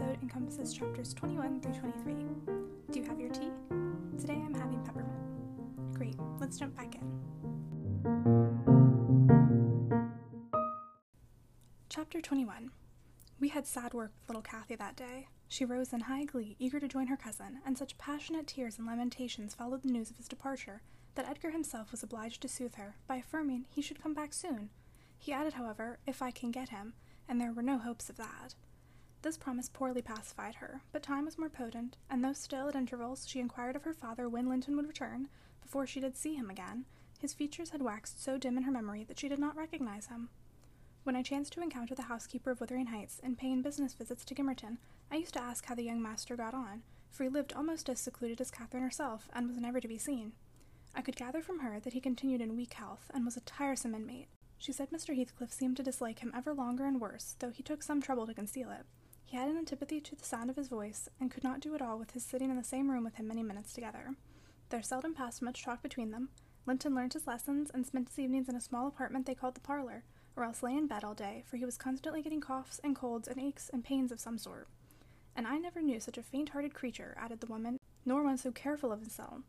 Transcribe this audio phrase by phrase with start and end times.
[0.00, 2.14] episode encompasses chapters 21 through 23.
[2.90, 3.50] Do you have your tea?
[4.18, 5.94] Today I'm having peppermint.
[5.94, 7.02] Great, let's jump back in.
[11.88, 12.70] Chapter 21
[13.40, 15.28] We had sad work with little Cathy that day.
[15.48, 18.86] She rose in high glee, eager to join her cousin, and such passionate tears and
[18.86, 20.82] lamentations followed the news of his departure
[21.14, 24.70] that Edgar himself was obliged to soothe her by affirming he should come back soon.
[25.18, 26.94] He added, however, if I can get him,
[27.28, 28.54] and there were no hopes of that.
[29.22, 33.28] This promise poorly pacified her, but time was more potent, and though still at intervals
[33.28, 35.28] she inquired of her father when Linton would return,
[35.60, 36.86] before she did see him again,
[37.18, 40.30] his features had waxed so dim in her memory that she did not recognize him.
[41.04, 44.34] When I chanced to encounter the housekeeper of Wuthering Heights in paying business visits to
[44.34, 44.78] Gimmerton,
[45.10, 48.00] I used to ask how the young master got on, for he lived almost as
[48.00, 50.32] secluded as Catherine herself, and was never to be seen.
[50.94, 53.94] I could gather from her that he continued in weak health, and was a tiresome
[53.94, 54.28] inmate.
[54.56, 55.14] She said Mr.
[55.14, 58.34] Heathcliff seemed to dislike him ever longer and worse, though he took some trouble to
[58.34, 58.86] conceal it.
[59.30, 61.80] He had an antipathy to the sound of his voice, and could not do it
[61.80, 64.16] all with his sitting in the same room with him many minutes together.
[64.70, 66.30] There seldom passed much talk between them.
[66.66, 69.60] Linton learned his lessons, and spent his evenings in a small apartment they called the
[69.60, 70.02] parlor,
[70.34, 73.28] or else lay in bed all day, for he was constantly getting coughs and colds
[73.28, 74.66] and aches and pains of some sort.
[75.36, 78.50] And I never knew such a faint hearted creature, added the woman, nor one so
[78.50, 79.42] careful of himself.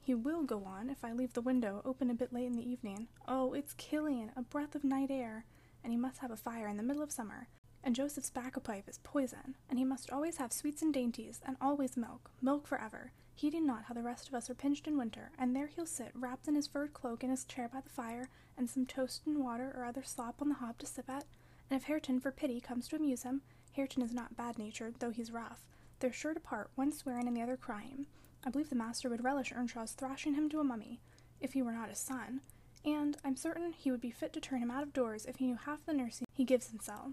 [0.00, 2.70] He will go on if I leave the window open a bit late in the
[2.70, 3.08] evening.
[3.26, 5.44] Oh, it's killing, a breath of night air,
[5.82, 7.48] and he must have a fire in the middle of summer,
[7.84, 11.96] and Joseph's tobacco is poison, and he must always have sweets and dainties, and always
[11.96, 15.54] milk, milk forever, heeding not how the rest of us are pinched in winter, and
[15.54, 18.70] there he'll sit, wrapped in his furred cloak in his chair by the fire, and
[18.70, 21.24] some toast and water or other slop on the hob to sip at,
[21.70, 25.10] and if Hareton for pity comes to amuse him, Hareton is not bad natured, though
[25.10, 25.66] he's rough,
[26.00, 28.06] they're sure to part, one swearing and the other crying.
[28.46, 31.00] I believe the master would relish Earnshaw's thrashing him to a mummy,
[31.40, 32.40] if he were not his son,
[32.84, 35.46] and I'm certain he would be fit to turn him out of doors if he
[35.46, 37.12] knew half the nursing he gives himself.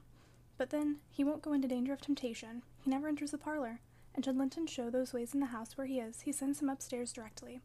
[0.61, 2.61] But then he won't go into danger of temptation.
[2.83, 3.79] He never enters the parlor,
[4.13, 6.69] and should Linton show those ways in the house where he is, he sends him
[6.69, 7.61] upstairs directly.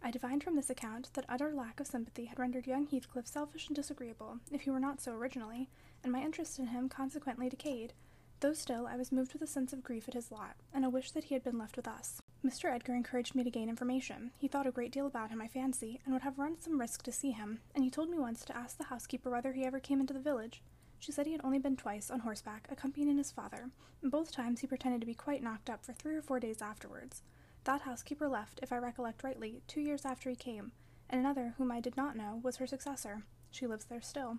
[0.00, 3.66] I divined from this account that utter lack of sympathy had rendered young Heathcliff selfish
[3.66, 5.70] and disagreeable, if he were not so originally,
[6.04, 7.94] and my interest in him consequently decayed,
[8.38, 10.88] though still I was moved with a sense of grief at his lot, and a
[10.88, 12.22] wish that he had been left with us.
[12.44, 12.72] Mr.
[12.72, 14.30] Edgar encouraged me to gain information.
[14.38, 17.02] He thought a great deal about him, I fancy, and would have run some risk
[17.02, 19.80] to see him, and he told me once to ask the housekeeper whether he ever
[19.80, 20.62] came into the village.
[21.00, 23.70] She said he had only been twice on horseback, accompanying his father,
[24.02, 26.60] and both times he pretended to be quite knocked up for three or four days
[26.60, 27.22] afterwards.
[27.64, 30.72] That housekeeper left, if I recollect rightly, two years after he came,
[31.08, 33.22] and another, whom I did not know, was her successor.
[33.50, 34.38] She lives there still.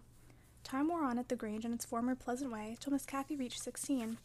[0.63, 3.61] Time wore on at the Grange in its former pleasant way till Miss Cathy reached
[3.61, 4.19] sixteen.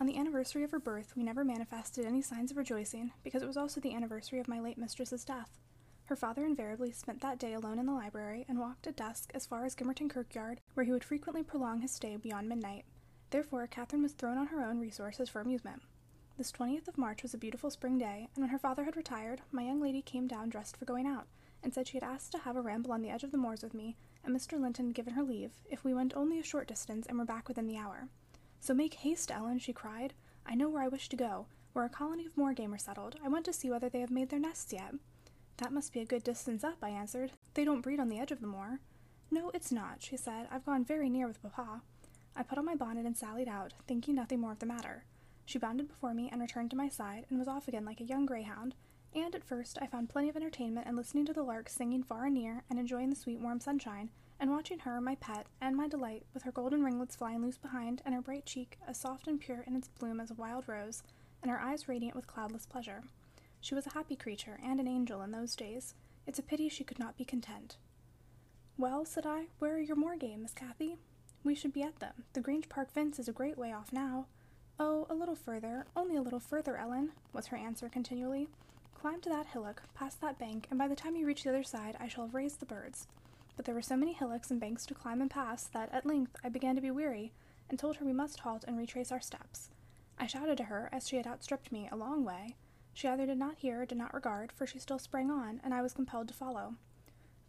[0.00, 3.48] On the anniversary of her birth, we never manifested any signs of rejoicing, because it
[3.48, 5.58] was also the anniversary of my late mistress's death.
[6.12, 9.46] Her father invariably spent that day alone in the library, and walked at dusk as
[9.46, 12.84] far as Gimmerton Kirkyard, where he would frequently prolong his stay beyond midnight.
[13.30, 15.80] Therefore, Catherine was thrown on her own resources for amusement.
[16.36, 19.40] This twentieth of March was a beautiful spring day, and when her father had retired,
[19.52, 21.28] my young lady came down dressed for going out,
[21.62, 23.62] and said she had asked to have a ramble on the edge of the moors
[23.62, 24.60] with me, and Mr.
[24.60, 27.48] Linton had given her leave, if we went only a short distance and were back
[27.48, 28.08] within the hour.
[28.60, 30.12] So make haste, Ellen, she cried.
[30.44, 33.16] I know where I wish to go, where a colony of moor game are settled.
[33.24, 34.92] I want to see whether they have made their nests yet.
[35.62, 37.30] That must be a good distance up, I answered.
[37.54, 38.80] They don't breed on the edge of the moor.
[39.30, 40.48] No, it's not, she said.
[40.50, 41.82] I've gone very near with papa.
[42.34, 45.04] I put on my bonnet and sallied out, thinking nothing more of the matter.
[45.44, 48.04] She bounded before me and returned to my side, and was off again like a
[48.04, 48.74] young greyhound.
[49.14, 52.24] And at first I found plenty of entertainment in listening to the larks singing far
[52.24, 55.86] and near, and enjoying the sweet warm sunshine, and watching her, my pet, and my
[55.86, 59.38] delight, with her golden ringlets flying loose behind, and her bright cheek as soft and
[59.38, 61.04] pure in its bloom as a wild rose,
[61.40, 63.04] and her eyes radiant with cloudless pleasure.
[63.62, 65.94] She was a happy creature, and an angel in those days.
[66.26, 67.76] It's a pity she could not be content.
[68.76, 70.96] Well, said I, where are your moor game, Miss Cathy?
[71.44, 72.24] We should be at them.
[72.32, 74.26] The Grange Park fence is a great way off now.
[74.80, 78.48] Oh, a little further, only a little further, Ellen, was her answer continually.
[78.94, 81.62] Climb to that hillock, past that bank, and by the time you reach the other
[81.62, 83.06] side, I shall have raised the birds.
[83.54, 86.34] But there were so many hillocks and banks to climb and pass that, at length,
[86.42, 87.32] I began to be weary,
[87.70, 89.70] and told her we must halt and retrace our steps.
[90.18, 92.56] I shouted to her, as she had outstripped me a long way.
[92.94, 95.72] She either did not hear or did not regard, for she still sprang on, and
[95.72, 96.76] I was compelled to follow.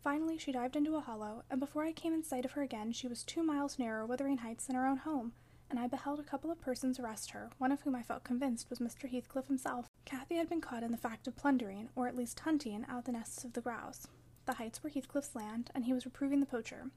[0.01, 2.91] Finally, she dived into a hollow, and before I came in sight of her again,
[2.91, 5.33] she was two miles nearer Wuthering Heights than her own home,
[5.69, 8.69] and I beheld a couple of persons arrest her, one of whom I felt convinced
[8.69, 9.09] was Mr.
[9.09, 9.87] Heathcliff himself.
[10.05, 13.11] Cathy had been caught in the fact of plundering, or at least hunting, out the
[13.11, 14.07] nests of the grouse.
[14.45, 16.91] The heights were Heathcliff's land, and he was reproving the poacher.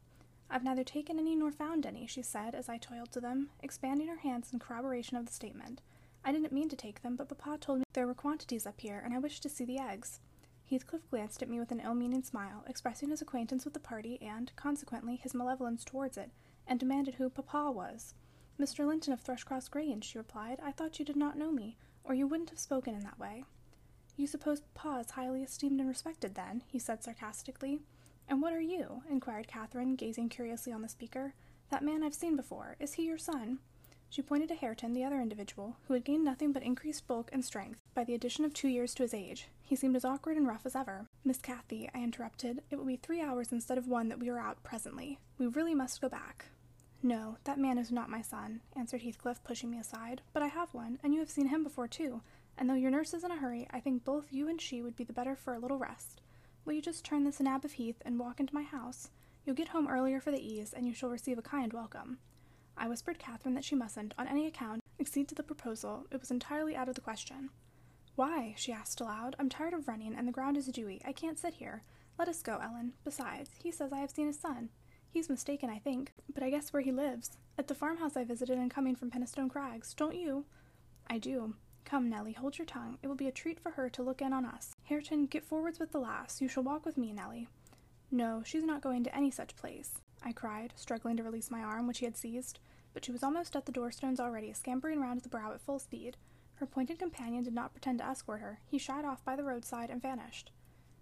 [0.51, 4.09] I've neither taken any nor found any, she said, as I toiled to them, expanding
[4.09, 5.81] her hands in corroboration of the statement.
[6.27, 9.01] I didn't mean to take them, but papa told me there were quantities up here,
[9.05, 10.19] and I wished to see the eggs.
[10.69, 14.19] Heathcliff glanced at me with an ill meaning smile, expressing his acquaintance with the party
[14.21, 16.33] and, consequently, his malevolence towards it,
[16.67, 18.15] and demanded who papa was.
[18.59, 18.85] Mr.
[18.85, 20.59] Linton of Thrushcross Grange, she replied.
[20.65, 23.45] I thought you did not know me, or you wouldn't have spoken in that way.
[24.17, 26.65] You suppose papa is highly esteemed and respected, then?
[26.67, 27.83] he said sarcastically.
[28.29, 29.05] And what are you?
[29.09, 31.35] inquired Catherine, gazing curiously on the speaker.
[31.71, 32.75] That man I've seen before.
[32.81, 33.61] Is he your son?
[34.17, 37.45] She pointed to Hareton, the other individual, who had gained nothing but increased bulk and
[37.45, 39.49] strength by the addition of two years to his age.
[39.63, 41.05] He seemed as awkward and rough as ever.
[41.23, 44.39] Miss Cathy, I interrupted, it will be three hours instead of one that we are
[44.39, 45.19] out presently.
[45.37, 46.47] We really must go back.
[47.03, 50.73] No, that man is not my son, answered Heathcliff, pushing me aside, but I have
[50.73, 52.23] one, and you have seen him before too,
[52.57, 54.97] and though your nurse is in a hurry, I think both you and she would
[54.97, 56.23] be the better for a little rest.
[56.65, 59.11] Will you just turn this nab of Heath and walk into my house?
[59.45, 62.17] You'll get home earlier for the ease, and you shall receive a kind welcome.
[62.77, 66.07] I whispered Catherine that she mustn't, on any account, accede to the proposal.
[66.11, 67.51] It was entirely out of the question.
[68.15, 68.55] Why?
[68.57, 69.37] she asked aloud.
[69.39, 71.01] I'm tired of running, and the ground is dewy.
[71.05, 71.83] I can't sit here.
[72.19, 72.95] Let us go, Ellen.
[73.05, 74.71] Besides, he says I have seen his son.
[75.11, 77.39] He's mistaken, I think, but I guess where he lives.
[77.59, 80.45] At the farmhouse I visited in coming from Penistone Crags, don't you?
[81.09, 81.55] I do.
[81.85, 82.99] Come, Nellie, hold your tongue.
[83.03, 84.75] It will be a treat for her to look in on us.
[84.85, 86.41] Hareton, get forwards with the lass.
[86.41, 87.49] You shall walk with me, Nellie.
[88.11, 91.87] No, she's not going to any such place, I cried, struggling to release my arm,
[91.87, 92.59] which he had seized.
[92.95, 96.17] But she was almost at the doorstones already, scampering round the brow at full speed.
[96.55, 98.61] Her pointed companion did not pretend to escort her.
[98.67, 100.51] He shied off by the roadside and vanished.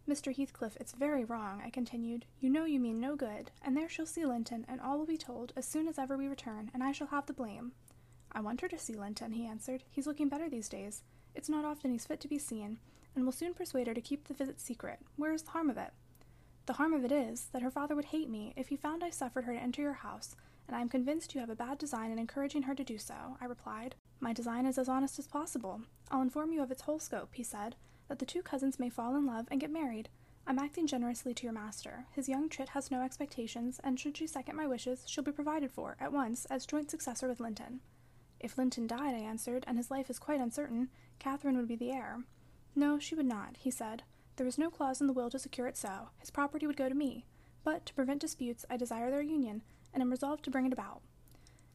[0.08, 0.34] Mr.
[0.34, 2.26] Heathcliff, it's very wrong, I continued.
[2.38, 5.16] You know you mean no good, and there she'll see Linton, and all will be
[5.16, 7.72] told as soon as ever we return, and I shall have the blame.
[8.30, 9.84] I want her to see Linton, he answered.
[9.88, 11.04] He's looking better these days.
[11.34, 12.78] It's not often he's fit to be seen,
[13.14, 14.98] and will soon persuade her to keep the visit secret.
[15.16, 15.92] Where is the harm of it?
[16.66, 19.10] The harm of it is that her father would hate me if he found I
[19.10, 20.34] suffered her to enter your house,
[20.66, 23.36] and I am convinced you have a bad design in encouraging her to do so,
[23.40, 23.96] I replied.
[24.18, 25.82] My design is as honest as possible.
[26.10, 27.76] I'll inform you of its whole scope, he said,
[28.08, 30.08] that the two cousins may fall in love and get married.
[30.46, 32.06] I'm acting generously to your master.
[32.12, 35.70] His young chit has no expectations, and should she second my wishes, she'll be provided
[35.70, 37.80] for, at once, as joint successor with Linton.
[38.40, 40.88] If Linton died, I answered, and his life is quite uncertain,
[41.18, 42.24] Catherine would be the heir.
[42.74, 44.02] No, she would not, he said.
[44.36, 46.08] There is no clause in the will to secure it so.
[46.18, 47.24] His property would go to me.
[47.62, 51.02] But, to prevent disputes, I desire their union, and am resolved to bring it about.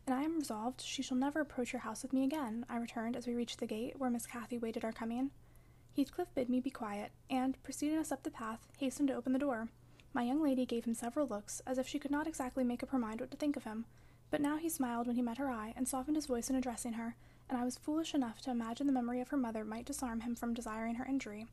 [0.06, 3.16] And I am resolved she shall never approach your house with me again, I returned
[3.16, 5.32] as we reached the gate, where Miss Cathy waited our coming.
[5.96, 9.40] Heathcliff bid me be quiet, and, preceding us up the path, hastened to open the
[9.40, 9.70] door.
[10.14, 12.90] My young lady gave him several looks, as if she could not exactly make up
[12.90, 13.86] her mind what to think of him,
[14.32, 16.94] but now he smiled when he met her eye, and softened his voice in addressing
[16.94, 17.16] her,
[17.50, 20.36] and I was foolish enough to imagine the memory of her mother might disarm him
[20.36, 21.48] from desiring her injury.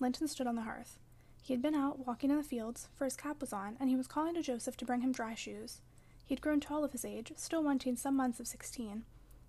[0.00, 0.98] Linton stood on the hearth.
[1.42, 3.96] He had been out walking in the fields, for his cap was on, and he
[3.96, 5.80] was calling to Joseph to bring him dry shoes.
[6.26, 9.04] He had grown tall of his age, still wanting some months of sixteen.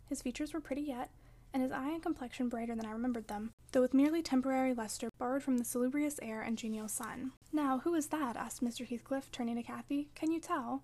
[0.07, 1.09] His features were pretty yet,
[1.53, 5.09] and his eye and complexion brighter than I remembered them, though with merely temporary luster
[5.17, 7.33] borrowed from the salubrious air and genial sun.
[7.51, 8.37] Now, who is that?
[8.37, 8.87] asked Mr.
[8.87, 10.09] Heathcliff, turning to Cathy.
[10.15, 10.83] Can you tell?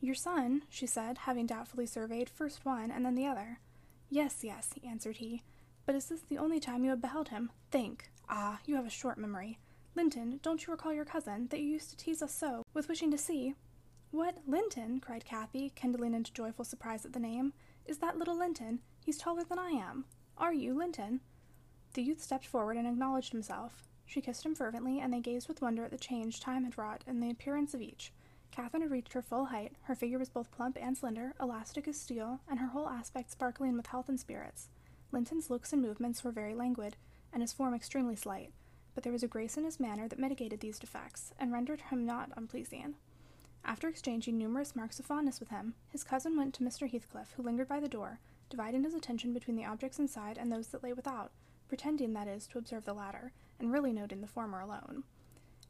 [0.00, 3.58] Your son, she said, having doubtfully surveyed first one and then the other.
[4.08, 5.42] Yes, yes, answered he.
[5.84, 7.50] But is this the only time you have beheld him?
[7.70, 8.10] Think.
[8.30, 9.58] Ah, you have a short memory.
[9.94, 13.10] Linton, don't you recall your cousin, that you used to tease us so, with wishing
[13.10, 13.54] to see?
[14.10, 15.00] What, Linton?
[15.00, 17.52] cried Cathy, kindling into joyful surprise at the name.
[17.86, 18.80] Is that little Linton?
[19.04, 20.04] He's taller than I am.
[20.36, 21.20] Are you, Linton?
[21.94, 23.82] The youth stepped forward and acknowledged himself.
[24.04, 27.04] She kissed him fervently, and they gazed with wonder at the change time had wrought
[27.06, 28.12] in the appearance of each.
[28.50, 32.00] Catherine had reached her full height, her figure was both plump and slender, elastic as
[32.00, 34.68] steel, and her whole aspect sparkling with health and spirits.
[35.12, 36.96] Linton's looks and movements were very languid,
[37.32, 38.52] and his form extremely slight,
[38.94, 42.04] but there was a grace in his manner that mitigated these defects, and rendered him
[42.04, 42.94] not unpleasing.
[43.64, 46.90] After exchanging numerous marks of fondness with him, his cousin went to Mr.
[46.90, 50.68] Heathcliff, who lingered by the door, dividing his attention between the objects inside and those
[50.68, 51.32] that lay without,
[51.68, 55.04] pretending, that is, to observe the latter, and really noting the former alone.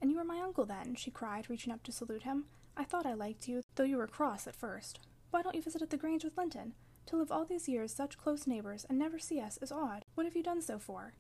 [0.01, 0.95] And you are my uncle, then?
[0.95, 2.45] she cried, reaching up to salute him.
[2.77, 5.01] I thought I liked you, though you were cross at first.
[5.31, 6.75] Why don't you visit at the Grange with Linton?
[7.07, 10.05] To live all these years such close neighbors and never see us is odd.
[10.15, 11.15] What have you done so for?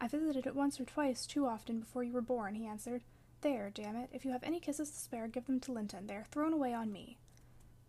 [0.00, 3.02] I visited it once or twice too often before you were born, he answered.
[3.42, 6.06] There, damn it, if you have any kisses to spare, give them to Linton.
[6.06, 7.18] They are thrown away on me.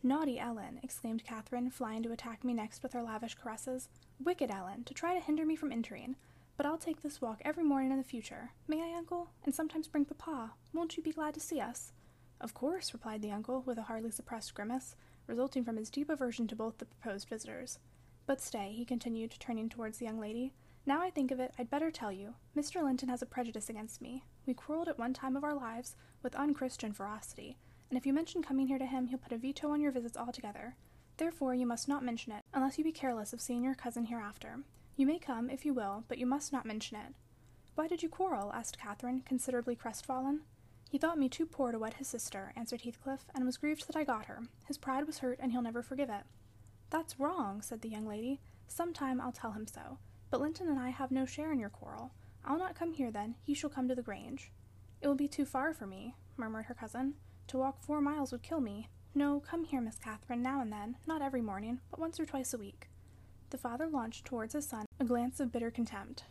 [0.04, 3.88] Naughty Ellen, exclaimed Catherine, flying to attack me next with her lavish caresses.
[4.24, 6.16] Wicked Ellen, to try to hinder me from entering.
[6.58, 8.52] But I'll take this walk every morning in the future.
[8.68, 9.30] May I, uncle?
[9.46, 10.52] And sometimes bring papa.
[10.74, 11.94] Won't you be glad to see us?
[12.40, 14.96] Of course, replied the uncle, with a hardly suppressed grimace,
[15.28, 17.80] resulting from his deep aversion to both the proposed visitors.
[18.26, 20.52] But stay, he continued, turning towards the young lady.
[20.86, 22.34] Now I think of it, I'd better tell you.
[22.58, 22.84] Mr.
[22.84, 24.24] Linton has a prejudice against me.
[24.48, 27.58] We quarreled at one time of our lives with unchristian ferocity,
[27.90, 30.18] and if you mention coming here to him, he'll put a veto on your visits
[30.18, 30.76] altogether.
[31.18, 34.60] Therefore, you must not mention it, unless you be careless of seeing your cousin hereafter.
[34.96, 37.14] You may come, if you will, but you must not mention it.
[37.76, 38.52] Why did you quarrel?
[38.52, 40.42] asked Catherine, considerably crestfallen.
[40.90, 43.96] He thought me too poor to wed his sister, answered Heathcliff, and was grieved that
[43.96, 44.40] I got her.
[44.68, 46.24] His pride was hurt, and he'll never forgive it.
[46.90, 48.42] That's wrong, said the young lady.
[48.68, 50.00] Some time I'll tell him so.
[50.32, 52.12] But Linton and I have no share in your quarrel.
[52.46, 54.52] I'll not come here then, he shall come to the Grange.
[55.02, 57.16] It will be too far for me, murmured her cousin.
[57.48, 58.88] To walk four miles would kill me.
[59.14, 62.54] No, come here, Miss Catherine, now and then, not every morning, but once or twice
[62.54, 62.88] a week.
[63.50, 66.24] The father launched towards his son a glance of bitter contempt.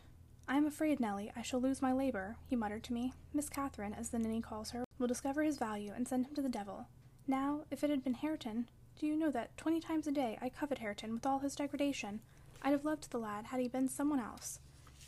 [0.47, 3.13] I am afraid, Nellie, I shall lose my labor, he muttered to me.
[3.35, 6.41] Miss Catherine, as the ninny calls her, will discover his value and send him to
[6.41, 6.87] the devil.
[7.27, 8.67] Now, if it had been Hareton,
[8.99, 12.21] do you know that twenty times a day I covet Hareton with all his degradation?
[12.61, 14.59] I'd have loved the lad had he been someone else.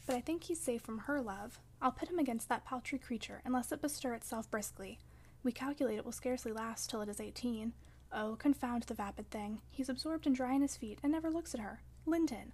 [0.05, 1.60] But I think he's safe from her love.
[1.81, 5.00] I'll pit him against that paltry creature, unless it bestir itself briskly.
[5.43, 7.74] We calculate it will scarcely last till it is eighteen.
[8.12, 9.62] Oh, confound the vapid thing.
[9.72, 11.81] He's absorbed in drying his feet and never looks at her.
[12.05, 12.53] Linton.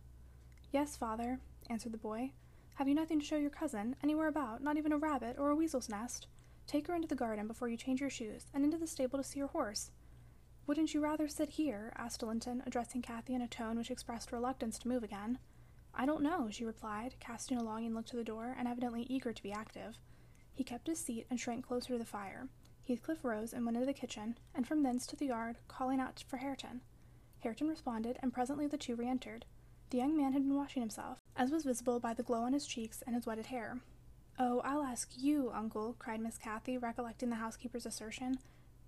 [0.72, 1.40] Yes, father,
[1.70, 2.32] answered the boy.
[2.76, 3.96] Have you nothing to show your cousin?
[4.02, 4.64] Anywhere about?
[4.64, 6.28] Not even a rabbit or a weasel's nest?
[6.66, 9.24] Take her into the garden before you change your shoes, and into the stable to
[9.24, 9.92] see your horse.
[10.70, 11.92] Wouldn't you rather sit here?
[11.98, 15.40] asked Linton, addressing Cathy in a tone which expressed reluctance to move again.
[15.96, 19.34] I don't know, she replied, casting a longing look to the door, and evidently eager
[19.34, 19.98] to be active.
[20.54, 22.50] He kept his seat and shrank closer to the fire.
[22.88, 26.24] Heathcliff rose and went into the kitchen, and from thence to the yard, calling out
[26.28, 26.82] for Hareton.
[27.40, 29.46] Hareton responded, and presently the two re entered.
[29.90, 32.68] The young man had been washing himself, as was visible by the glow on his
[32.68, 33.80] cheeks and his wetted hair.
[34.38, 38.38] Oh, I'll ask you, uncle, cried Miss Cathy, recollecting the housekeeper's assertion.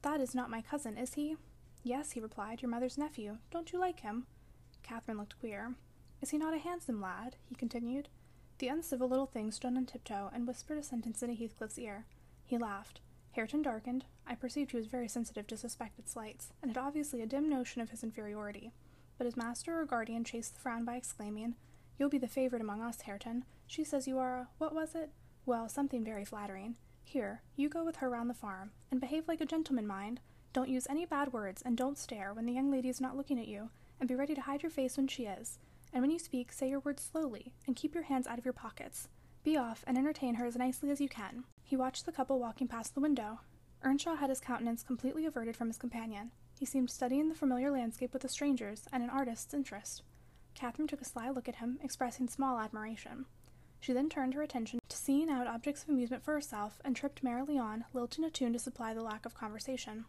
[0.03, 1.37] That is not my cousin, is he?
[1.83, 3.37] Yes, he replied, your mother's nephew.
[3.49, 4.27] Don't you like him?
[4.83, 5.75] Catherine looked queer.
[6.21, 7.35] Is he not a handsome lad?
[7.45, 8.09] he continued.
[8.59, 12.05] The uncivil little thing stood on tiptoe and whispered a sentence into Heathcliff's ear.
[12.45, 13.01] He laughed.
[13.31, 14.05] Hareton darkened.
[14.27, 17.81] I perceived he was very sensitive to suspected slights, and had obviously a dim notion
[17.81, 18.71] of his inferiority.
[19.17, 21.55] But his master or guardian chased the frown by exclaiming,
[21.97, 23.45] You'll be the favorite among us, Hareton.
[23.67, 25.11] She says you are a what was it?
[25.45, 26.75] Well, something very flattering.
[27.03, 30.19] Here, you go with her round the farm, and behave like a gentleman, mind.
[30.53, 33.39] Don't use any bad words, and don't stare when the young lady is not looking
[33.39, 35.59] at you, and be ready to hide your face when she is.
[35.93, 38.53] And when you speak, say your words slowly, and keep your hands out of your
[38.53, 39.07] pockets.
[39.43, 41.45] Be off, and entertain her as nicely as you can.
[41.63, 43.39] He watched the couple walking past the window.
[43.81, 46.31] Earnshaw had his countenance completely averted from his companion.
[46.59, 50.03] He seemed studying the familiar landscape with a stranger's and an artist's interest.
[50.53, 53.25] Catherine took a sly look at him, expressing small admiration.
[53.79, 57.23] She then turned her attention to seeing out objects of amusement for herself, and tripped
[57.23, 60.05] merrily on, lilting a tune to supply the lack of conversation.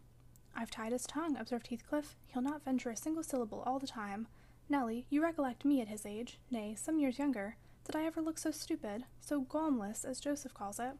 [0.55, 2.15] I've tied his tongue, observed Heathcliff.
[2.27, 4.27] He'll not venture a single syllable all the time.
[4.69, 7.57] Nelly, you recollect me at his age, nay, some years younger.
[7.85, 10.93] Did I ever look so stupid, so gaumless, as Joseph calls it?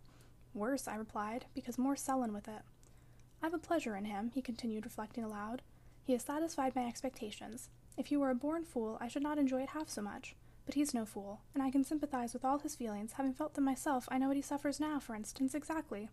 [0.54, 2.62] Worse, I replied, because more sullen with it.
[3.42, 5.62] I've a pleasure in him, he continued, reflecting aloud.
[6.04, 7.70] He has satisfied my expectations.
[7.98, 10.36] If he were a born fool, I should not enjoy it half so much.
[10.66, 13.66] But he's no fool, and I can sympathize with all his feelings, having felt them
[13.66, 14.08] myself.
[14.10, 16.10] I know what he suffers now, for instance, exactly.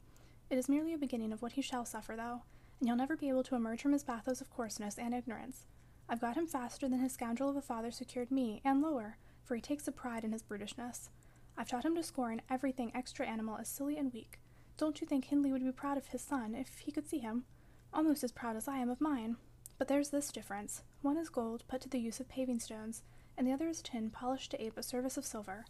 [0.50, 2.42] It is merely a beginning of what he shall suffer, though,
[2.89, 5.67] he'll never be able to emerge from his bathos of coarseness and ignorance.
[6.09, 9.55] I've got him faster than his scoundrel of a father secured me, and lower, for
[9.55, 11.09] he takes a pride in his brutishness.
[11.57, 14.41] I've taught him to scorn everything extra animal as silly and weak.
[14.77, 17.45] Don't you think Hindley would be proud of his son if he could see him?
[17.93, 19.37] Almost as proud as I am of mine.
[19.79, 20.83] But there's this difference.
[21.03, 23.03] One is gold put to the use of paving stones,
[23.37, 25.65] and the other is tin polished to ape a service of silver.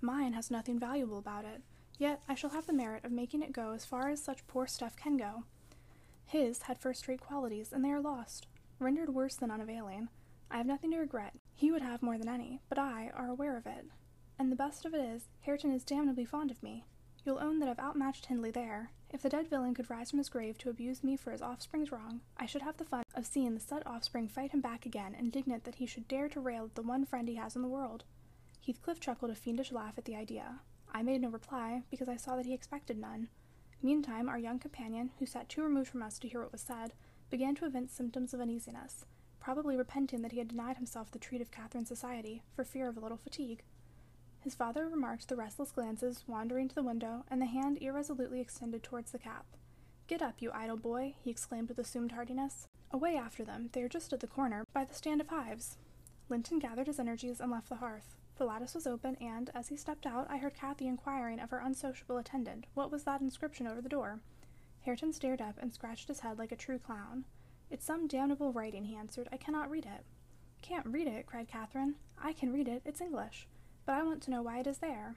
[0.00, 1.62] Mine has nothing valuable about it,
[1.98, 4.66] yet I shall have the merit of making it go as far as such poor
[4.66, 5.44] stuff can go.
[6.26, 8.46] His had first rate qualities, and they are lost,
[8.78, 10.08] rendered worse than unavailing.
[10.50, 11.34] I have nothing to regret.
[11.54, 13.86] He would have more than any, but I are aware of it.
[14.38, 16.84] And the best of it is, Hareton is damnably fond of me.
[17.24, 18.90] You'll own that I've outmatched Hindley there.
[19.10, 21.92] If the dead villain could rise from his grave to abuse me for his offspring's
[21.92, 25.14] wrong, I should have the fun of seeing the said offspring fight him back again,
[25.14, 27.68] indignant that he should dare to rail at the one friend he has in the
[27.68, 28.04] world.
[28.60, 30.60] Heathcliff chuckled a fiendish laugh at the idea.
[30.92, 33.28] I made no reply, because I saw that he expected none.
[33.84, 36.94] Meantime, our young companion, who sat too removed from us to hear what was said,
[37.28, 39.04] began to evince symptoms of uneasiness,
[39.40, 42.96] probably repenting that he had denied himself the treat of Catherine's society, for fear of
[42.96, 43.62] a little fatigue.
[44.40, 48.82] His father remarked the restless glances wandering to the window and the hand irresolutely extended
[48.82, 49.44] towards the cap.
[50.06, 52.68] Get up, you idle boy, he exclaimed with assumed heartiness.
[52.90, 55.76] Away after them, they are just at the corner, by the stand of hives.
[56.30, 58.16] Linton gathered his energies and left the hearth.
[58.36, 61.58] The lattice was open, and, as he stepped out, I heard Cathy inquiring of her
[61.58, 64.20] unsociable attendant what was that inscription over the door.
[64.82, 67.24] Hareton stared up and scratched his head like a true clown.
[67.70, 69.28] It's some damnable writing, he answered.
[69.32, 70.04] I cannot read it.
[70.62, 71.94] Can't read it, cried Catherine.
[72.22, 72.82] I can read it.
[72.84, 73.46] It's English
[73.86, 75.16] but I want to know why it is there.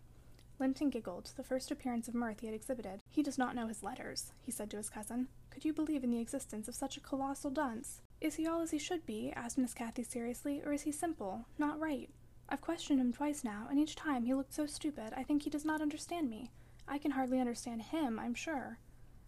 [0.59, 2.99] Linton giggled, the first appearance of mirth he had exhibited.
[3.09, 5.27] He does not know his letters, he said to his cousin.
[5.51, 8.01] Could you believe in the existence of such a colossal dunce?
[8.19, 9.31] Is he all as he should be?
[9.35, 12.09] asked Miss Cathy seriously, or is he simple, not right?
[12.49, 15.49] I've questioned him twice now, and each time he looked so stupid I think he
[15.49, 16.51] does not understand me.
[16.87, 18.79] I can hardly understand him, I'm sure.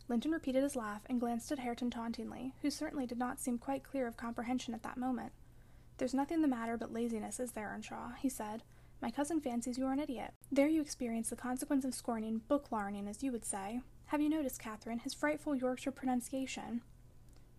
[0.07, 3.83] Linton repeated his laugh and glanced at Hareton tauntingly, who certainly did not seem quite
[3.83, 5.33] clear of comprehension at that moment.
[5.97, 8.13] There's nothing the matter but laziness, is there, Earnshaw?
[8.19, 8.63] he said.
[9.01, 10.33] My cousin fancies you are an idiot.
[10.51, 13.81] There you experience the consequence of scorning book larning, as you would say.
[14.07, 16.81] Have you noticed, Catherine, his frightful Yorkshire pronunciation?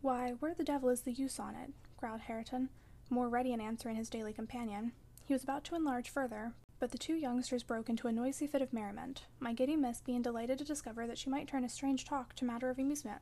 [0.01, 1.71] Why, where the devil is the use on it?
[1.99, 2.71] growled Hareton,
[3.11, 4.93] more ready in answering his daily companion.
[5.31, 8.63] He was about to enlarge further, but the two youngsters broke into a noisy fit
[8.63, 12.05] of merriment, my giddy miss being delighted to discover that she might turn a strange
[12.05, 13.21] talk to matter of amusement.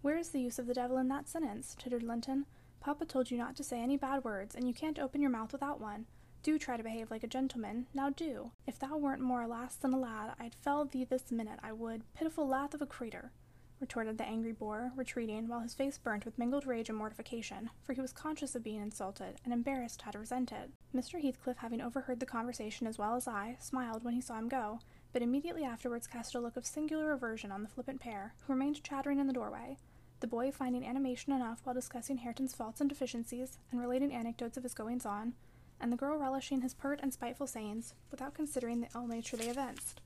[0.00, 1.76] Where is the use of the devil in that sentence?
[1.78, 2.46] tittered Linton.
[2.80, 5.52] Papa told you not to say any bad words, and you can't open your mouth
[5.52, 6.06] without one.
[6.42, 7.88] Do try to behave like a gentleman.
[7.92, 8.52] Now do.
[8.66, 11.72] If thou weren't more a lass than a lad, I'd fell thee this minute, I
[11.72, 12.04] would.
[12.14, 13.32] Pitiful lath of a creetur
[13.84, 17.92] retorted the angry boar, retreating, while his face burnt with mingled rage and mortification, for
[17.92, 20.70] he was conscious of being insulted, and embarrassed how to resent it.
[20.96, 21.20] Mr.
[21.20, 24.78] Heathcliff, having overheard the conversation as well as I, smiled when he saw him go,
[25.12, 28.82] but immediately afterwards cast a look of singular aversion on the flippant pair, who remained
[28.82, 29.76] chattering in the doorway,
[30.20, 34.62] the boy finding animation enough while discussing Hareton's faults and deficiencies, and relating anecdotes of
[34.62, 35.34] his goings on,
[35.78, 39.50] and the girl relishing his pert and spiteful sayings, without considering the ill nature they
[39.50, 40.00] evinced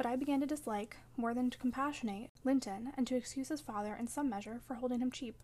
[0.00, 3.94] but I began to dislike, more than to compassionate, Linton, and to excuse his father,
[3.94, 5.36] in some measure, for holding him cheap.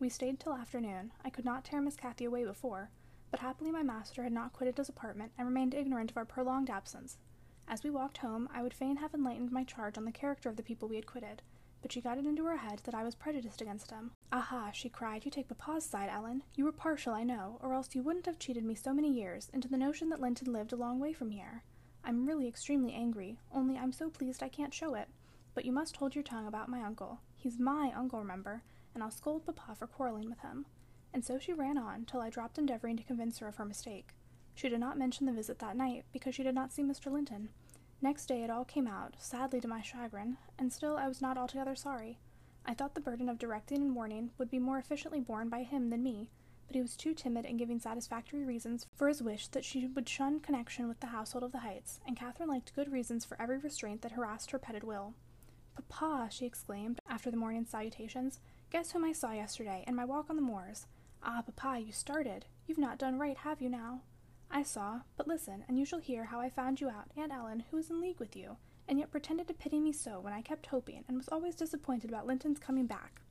[0.00, 1.12] We stayed till afternoon.
[1.24, 2.90] I could not tear Miss Cathy away before,
[3.30, 6.70] but happily my master had not quitted his apartment and remained ignorant of our prolonged
[6.70, 7.18] absence.
[7.68, 10.56] As we walked home, I would fain have enlightened my charge on the character of
[10.56, 11.42] the people we had quitted,
[11.80, 14.10] but she got it into her head that I was prejudiced against them.
[14.32, 16.42] Aha, she cried, you take papa's side, Ellen.
[16.56, 19.50] You were partial, I know, or else you wouldn't have cheated me so many years
[19.54, 21.62] into the notion that Linton lived a long way from here.
[22.06, 25.08] I'm really extremely angry, only I'm so pleased I can't show it.
[25.54, 27.20] But you must hold your tongue about my uncle.
[27.36, 28.62] He's my uncle, remember,
[28.94, 30.66] and I'll scold papa for quarreling with him.
[31.14, 34.08] And so she ran on till I dropped endeavoring to convince her of her mistake.
[34.54, 37.10] She did not mention the visit that night because she did not see Mr.
[37.10, 37.48] Linton.
[38.02, 41.38] Next day it all came out, sadly to my chagrin, and still I was not
[41.38, 42.18] altogether sorry.
[42.66, 45.90] I thought the burden of directing and warning would be more efficiently borne by him
[45.90, 46.28] than me,
[46.66, 50.08] but he was too timid in giving satisfactory reasons for his wish that she would
[50.08, 53.58] shun connection with the household of the Heights, and Catherine liked good reasons for every
[53.58, 55.14] restraint that harassed her petted will.
[55.88, 60.30] Papa, she exclaimed, after the morning's salutations, guess whom I saw yesterday in my walk
[60.30, 60.86] on the moors.
[61.22, 62.46] Ah, papa, you started.
[62.66, 64.02] You've not done right, have you now?
[64.50, 67.64] I saw, but listen, and you shall hear how I found you out, Aunt Ellen,
[67.70, 70.42] who is in league with you, and yet pretended to pity me so when I
[70.42, 73.22] kept hoping, and was always disappointed about Linton's coming back.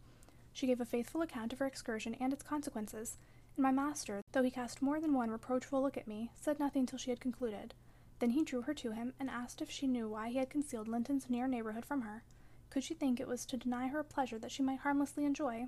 [0.54, 3.18] She gave a faithful account of her excursion and its consequences,
[3.58, 6.86] and my master, though he cast more than one reproachful look at me, said nothing
[6.86, 7.74] till she had concluded.
[8.20, 10.88] Then he drew her to him and asked if she knew why he had concealed
[10.88, 12.24] Linton's near neighborhood from her.
[12.70, 15.68] Could she think it was to deny her a pleasure that she might harmlessly enjoy?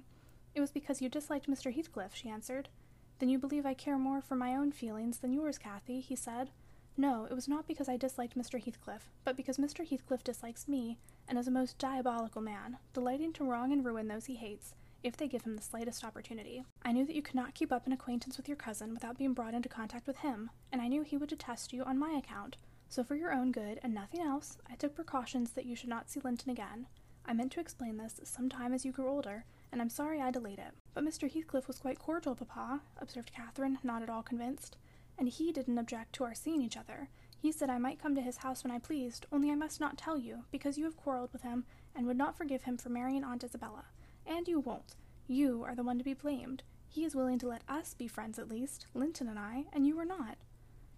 [0.54, 1.74] It was because you disliked Mr.
[1.74, 2.70] Heathcliff, she answered.
[3.20, 6.52] Then you believe I care more for my own feelings than yours, Cathy, he said.
[6.98, 8.62] No, it was not because I disliked Mr.
[8.62, 9.86] Heathcliff, but because Mr.
[9.86, 14.28] Heathcliff dislikes me, and is a most diabolical man, delighting to wrong and ruin those
[14.28, 16.64] he hates, if they give him the slightest opportunity.
[16.84, 19.34] I knew that you could not keep up an acquaintance with your cousin without being
[19.34, 22.56] brought into contact with him, and I knew he would detest you on my account,
[22.88, 26.10] so for your own good, and nothing else, I took precautions that you should not
[26.10, 26.88] see Linton again.
[27.26, 30.32] I meant to explain this some time as you grew older, and I'm sorry I
[30.32, 30.74] delayed it.
[30.94, 31.30] But Mr.
[31.30, 34.78] Heathcliff was quite cordial, papa, observed Catherine, not at all convinced
[35.18, 37.10] and he didn't object to our seeing each other.
[37.38, 39.98] He said I might come to his house when I pleased, only I must not
[39.98, 43.24] tell you, because you have quarreled with him and would not forgive him for marrying
[43.24, 43.86] Aunt Isabella.
[44.26, 44.96] And you won't.
[45.28, 46.64] You are the one to be blamed.
[46.88, 50.00] He is willing to let us be friends at least, Linton and I, and you
[50.00, 50.38] are not.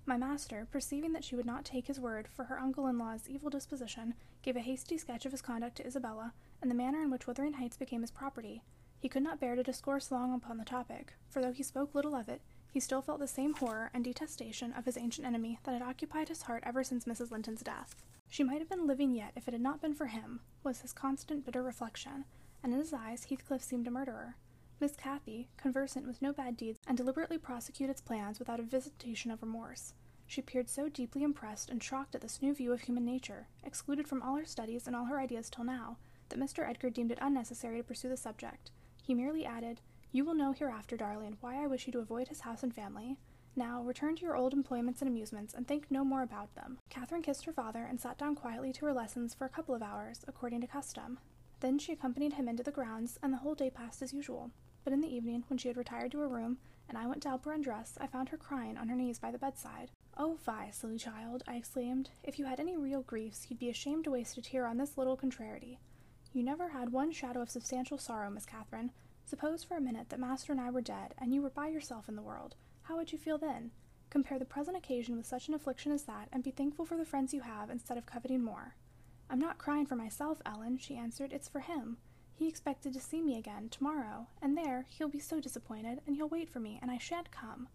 [0.05, 3.27] My master, perceiving that she would not take his word for her uncle in law's
[3.27, 7.11] evil disposition, gave a hasty sketch of his conduct to Isabella, and the manner in
[7.11, 8.61] which Wuthering Heights became his property.
[8.99, 12.15] He could not bear to discourse long upon the topic, for though he spoke little
[12.15, 12.41] of it,
[12.77, 16.29] he still felt the same horror and detestation of his ancient enemy that had occupied
[16.29, 17.31] his heart ever since Mrs.
[17.31, 17.95] Linton's death.
[18.29, 20.93] She might have been living yet if it had not been for him, was his
[20.93, 22.25] constant bitter reflection,
[22.61, 24.35] and in his eyes Heathcliff seemed a murderer.
[24.79, 29.31] Miss Cathy, conversant with no bad deeds, and deliberately prosecuted its plans without a visitation
[29.31, 29.95] of remorse.
[30.27, 34.07] She appeared so deeply impressed and shocked at this new view of human nature, excluded
[34.07, 35.97] from all her studies and all her ideas till now,
[36.29, 36.69] that Mr.
[36.69, 38.69] Edgar deemed it unnecessary to pursue the subject.
[39.01, 39.81] He merely added,
[40.11, 43.17] you will know hereafter, darling, why I wish you to avoid his house and family.
[43.55, 46.77] Now, return to your old employments and amusements, and think no more about them.
[46.89, 49.81] Catherine kissed her father and sat down quietly to her lessons for a couple of
[49.81, 51.19] hours, according to custom.
[51.59, 54.51] Then she accompanied him into the grounds, and the whole day passed as usual.
[54.83, 57.29] But in the evening, when she had retired to her room, and I went to
[57.29, 59.89] help her undress, I found her crying on her knees by the bedside.
[60.15, 62.11] Oh, Vi, silly child, I exclaimed.
[62.23, 64.97] If you had any real griefs, you'd be ashamed to waste a tear on this
[64.97, 65.79] little contrariety.
[66.31, 68.91] You never had one shadow of substantial sorrow, Miss Catherine,
[69.27, 72.07] Suppose for a minute that Master and I were dead, and you were by yourself
[72.07, 72.55] in the world.
[72.83, 73.71] How would you feel then?
[74.09, 77.03] Compare the present occasion with such an affliction as that, and be thankful for the
[77.03, 78.75] friends you have instead of coveting more.
[79.29, 81.33] I'm not crying for myself, Ellen, she answered.
[81.33, 81.97] It's for him.
[82.35, 86.29] He expected to see me again tomorrow, and there he'll be so disappointed, and he'll
[86.29, 87.67] wait for me, and I shan't come.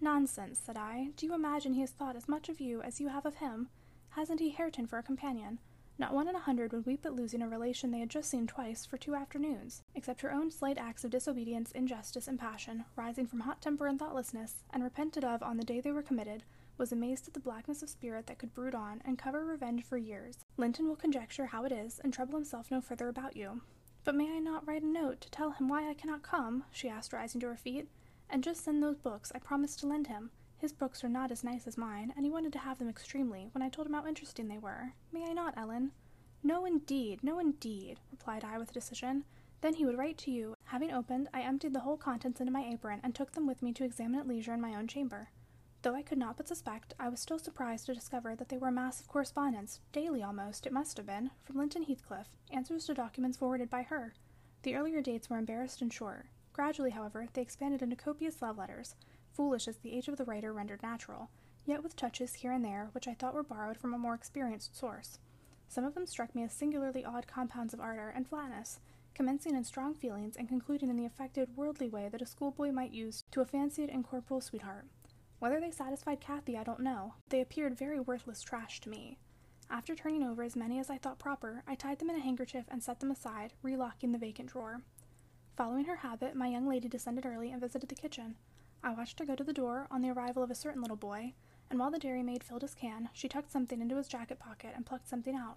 [0.00, 1.08] Nonsense, said I.
[1.16, 3.70] Do you imagine he has thought as much of you as you have of him?
[4.10, 5.58] Hasn't he Hareton for a companion?
[6.02, 8.48] Not one in a hundred would weep at losing a relation they had just seen
[8.48, 13.24] twice for two afternoons, except her own slight acts of disobedience, injustice, and passion, rising
[13.24, 16.42] from hot temper and thoughtlessness, and repented of on the day they were committed,
[16.76, 19.96] was amazed at the blackness of spirit that could brood on and cover revenge for
[19.96, 20.38] years.
[20.56, 23.60] Linton will conjecture how it is, and trouble himself no further about you.
[24.02, 26.64] But may I not write a note to tell him why I cannot come?
[26.72, 27.86] she asked, rising to her feet.
[28.28, 30.32] And just send those books I promised to lend him.
[30.62, 33.48] His books are not as nice as mine, and he wanted to have them extremely
[33.50, 34.92] when I told him how interesting they were.
[35.10, 35.90] May I not, Ellen?
[36.44, 39.24] No, indeed, no, indeed, replied I with decision.
[39.60, 40.54] Then he would write to you.
[40.66, 43.72] Having opened, I emptied the whole contents into my apron and took them with me
[43.72, 45.30] to examine at leisure in my own chamber.
[45.82, 48.68] Though I could not but suspect, I was still surprised to discover that they were
[48.68, 52.94] a mass of correspondence, daily almost, it must have been, from Linton Heathcliff, answers to
[52.94, 54.14] documents forwarded by her.
[54.62, 56.26] The earlier dates were embarrassed and short.
[56.52, 58.94] Gradually, however, they expanded into copious love letters,
[59.34, 61.30] foolish as the age of the writer rendered natural,
[61.64, 64.76] yet with touches here and there which I thought were borrowed from a more experienced
[64.76, 65.18] source.
[65.68, 68.78] Some of them struck me as singularly odd compounds of ardor and flatness,
[69.14, 72.92] commencing in strong feelings and concluding in the affected, worldly way that a schoolboy might
[72.92, 74.86] use to a fancied and corporal sweetheart.
[75.38, 77.14] Whether they satisfied Cathy, I don't know.
[77.28, 79.18] They appeared very worthless trash to me.
[79.70, 82.66] After turning over as many as I thought proper, I tied them in a handkerchief
[82.68, 84.82] and set them aside, relocking the vacant drawer.
[85.56, 88.36] Following her habit, my young lady descended early and visited the kitchen.
[88.84, 91.34] I watched her go to the door on the arrival of a certain little boy,
[91.70, 94.84] and while the dairymaid filled his can, she tucked something into his jacket pocket and
[94.84, 95.56] plucked something out.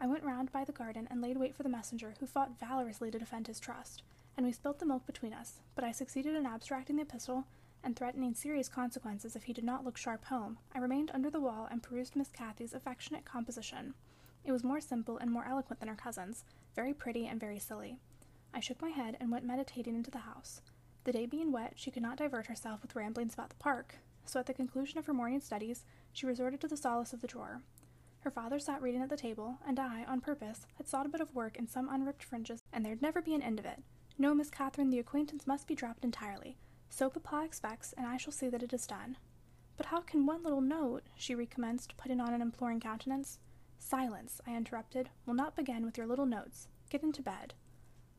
[0.00, 3.10] I went round by the garden and laid wait for the messenger, who fought valorously
[3.10, 4.02] to defend his trust,
[4.36, 7.44] and we spilt the milk between us, but I succeeded in abstracting the epistle
[7.84, 11.40] and threatening serious consequences if he did not look sharp home, I remained under the
[11.40, 13.94] wall and perused Miss Cathy's affectionate composition.
[14.44, 17.98] It was more simple and more eloquent than her cousin's, very pretty and very silly.
[18.54, 20.62] I shook my head and went meditating into the house.
[21.04, 24.40] The day being wet, she could not divert herself with ramblings about the park, so
[24.40, 27.60] at the conclusion of her morning studies, she resorted to the solace of the drawer.
[28.20, 31.20] Her father sat reading at the table, and I, on purpose, had sought a bit
[31.20, 33.82] of work in some unripped fringes, and there'd never be an end of it.
[34.16, 36.56] No, Miss Catherine, the acquaintance must be dropped entirely.
[36.88, 39.18] So papa expects, and I shall see that it is done.
[39.76, 43.40] But how can one little note, she recommenced, putting on an imploring countenance.
[43.78, 46.68] Silence, I interrupted, will not begin with your little notes.
[46.88, 47.52] Get into bed.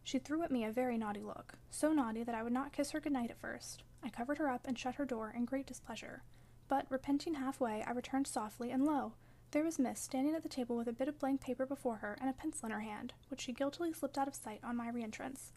[0.06, 2.92] She threw at me a very naughty look, so naughty that I would not kiss
[2.92, 3.82] her good night at first.
[4.04, 6.22] I covered her up and shut her door in great displeasure.
[6.68, 9.14] But, repenting halfway, I returned softly, and lo!
[9.50, 12.20] There was Miss standing at the table with a bit of blank paper before her
[12.22, 14.90] and a pencil in her hand, which she guiltily slipped out of sight on my
[14.90, 15.54] re entrance.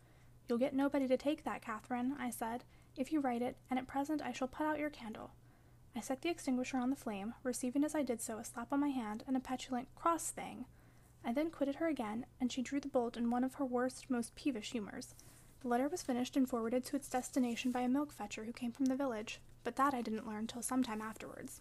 [0.48, 2.64] You'll get nobody to take that, Catherine, I said,
[2.96, 5.32] if you write it, and at present I shall put out your candle.
[5.94, 8.80] I set the extinguisher on the flame, receiving as I did so a slap on
[8.80, 10.64] my hand and a petulant cross thing.
[11.24, 14.09] I then quitted her again, and she drew the bolt in one of her worst,
[14.09, 15.14] most peevish humors.
[15.61, 18.72] The letter was finished and forwarded to its destination by a milk fetcher who came
[18.72, 21.61] from the village, but that I didn't learn till some time afterwards.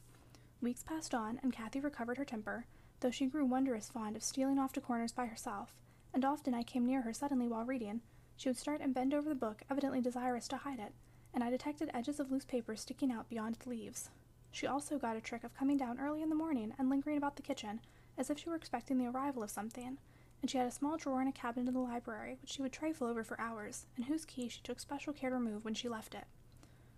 [0.62, 2.66] Weeks passed on, and Cathy recovered her temper,
[3.00, 5.76] though she grew wondrous fond of stealing off to corners by herself,
[6.14, 8.02] and often I came near her suddenly while reading.
[8.36, 10.94] She would start and bend over the book, evidently desirous to hide it,
[11.34, 14.10] and I detected edges of loose paper sticking out beyond the leaves.
[14.52, 17.36] She also got a trick of coming down early in the morning and lingering about
[17.36, 17.82] the kitchen,
[18.18, 19.98] as if she were expecting the arrival of something,
[20.42, 22.72] and she had a small drawer in a cabinet in the library which she would
[22.72, 25.90] trifle over for hours, and whose key she took special care to remove when she
[25.90, 26.26] left it.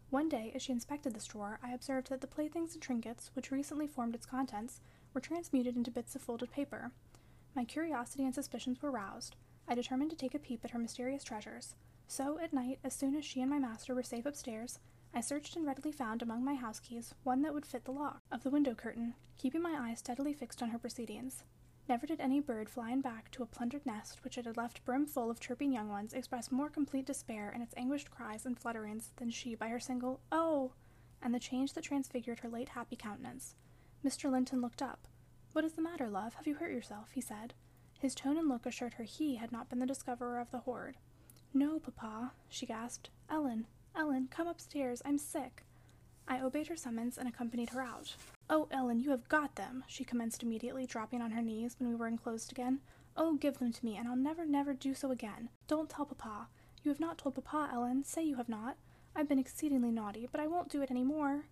[0.09, 3.51] One day, as she inspected this drawer, I observed that the playthings and trinkets which
[3.51, 4.81] recently formed its contents
[5.13, 6.91] were transmuted into bits of folded paper.
[7.55, 9.35] My curiosity and suspicions were roused.
[9.67, 11.75] I determined to take a peep at her mysterious treasures,
[12.07, 14.79] so, at night, as soon as she and my master were safe upstairs,
[15.13, 18.21] I searched and readily found among my house keys one that would fit the lock
[18.31, 21.43] of the window curtain, keeping my eyes steadily fixed on her proceedings.
[21.87, 25.31] Never did any bird flying back to a plundered nest which it had left brimful
[25.31, 29.31] of chirping young ones express more complete despair in its anguished cries and flutterings than
[29.31, 30.73] she by her single "Oh!"
[31.21, 33.55] and the change that transfigured her late happy countenance.
[34.05, 34.31] Mr.
[34.31, 35.07] Linton looked up.
[35.53, 36.35] What is the matter, love?
[36.35, 37.09] Have you hurt yourself?
[37.11, 37.55] he said.
[37.99, 40.97] His tone and look assured her he had not been the discoverer of the hoard.
[41.53, 43.09] No, papa, she gasped.
[43.29, 43.65] Ellen,
[43.99, 45.01] Ellen, come upstairs.
[45.03, 45.65] I'm sick.
[46.25, 48.15] I obeyed her summons and accompanied her out.
[48.49, 51.95] Oh, Ellen, you have got them, she commenced immediately, dropping on her knees when we
[51.95, 52.79] were enclosed again.
[53.17, 55.49] Oh, give them to me, and I'll never, never do so again.
[55.67, 56.47] Don't tell papa.
[56.81, 58.05] You have not told papa, Ellen.
[58.05, 58.77] Say you have not.
[59.17, 61.43] I've been exceedingly naughty, but I won't do it any more.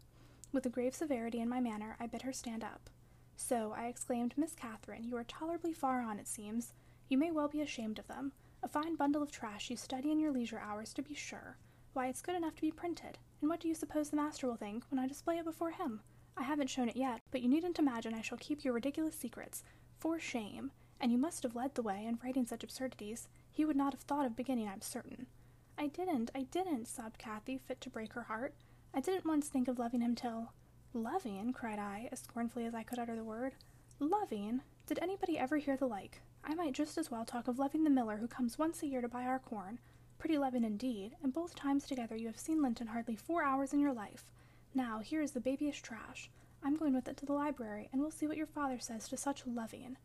[0.53, 2.89] With a grave severity in my manner, I bid her stand up.
[3.35, 6.71] So, I exclaimed, Miss Catherine, you are tolerably far on, it seems.
[7.09, 8.31] You may well be ashamed of them.
[8.63, 11.57] A fine bundle of trash you study in your leisure hours, to be sure.
[11.97, 13.17] Why, it's good enough to be printed.
[13.41, 16.01] And what do you suppose the master will think when I display it before him?
[16.37, 19.63] I haven't shown it yet, but you needn't imagine I shall keep your ridiculous secrets.
[19.97, 20.69] For shame!
[21.01, 23.29] And you must have led the way in writing such absurdities.
[23.51, 25.25] He would not have thought of beginning, I'm certain.
[25.75, 28.53] I didn't, I didn't, sobbed Cathy, fit to break her heart.
[28.93, 30.51] I didn't once think of loving him till.
[30.93, 31.51] Loving?
[31.51, 33.53] cried I, as scornfully as I could utter the word.
[33.99, 34.61] Loving?
[34.85, 36.21] Did anybody ever hear the like?
[36.43, 39.01] I might just as well talk of loving the miller who comes once a year
[39.01, 39.79] to buy our corn.
[40.17, 43.79] Pretty loving indeed, and both times together you have seen Linton hardly four hours in
[43.79, 44.25] your life.
[44.73, 46.29] Now, here is the babyish trash.
[46.63, 49.17] I'm going with it to the library, and we'll see what your father says to
[49.17, 49.97] such loving.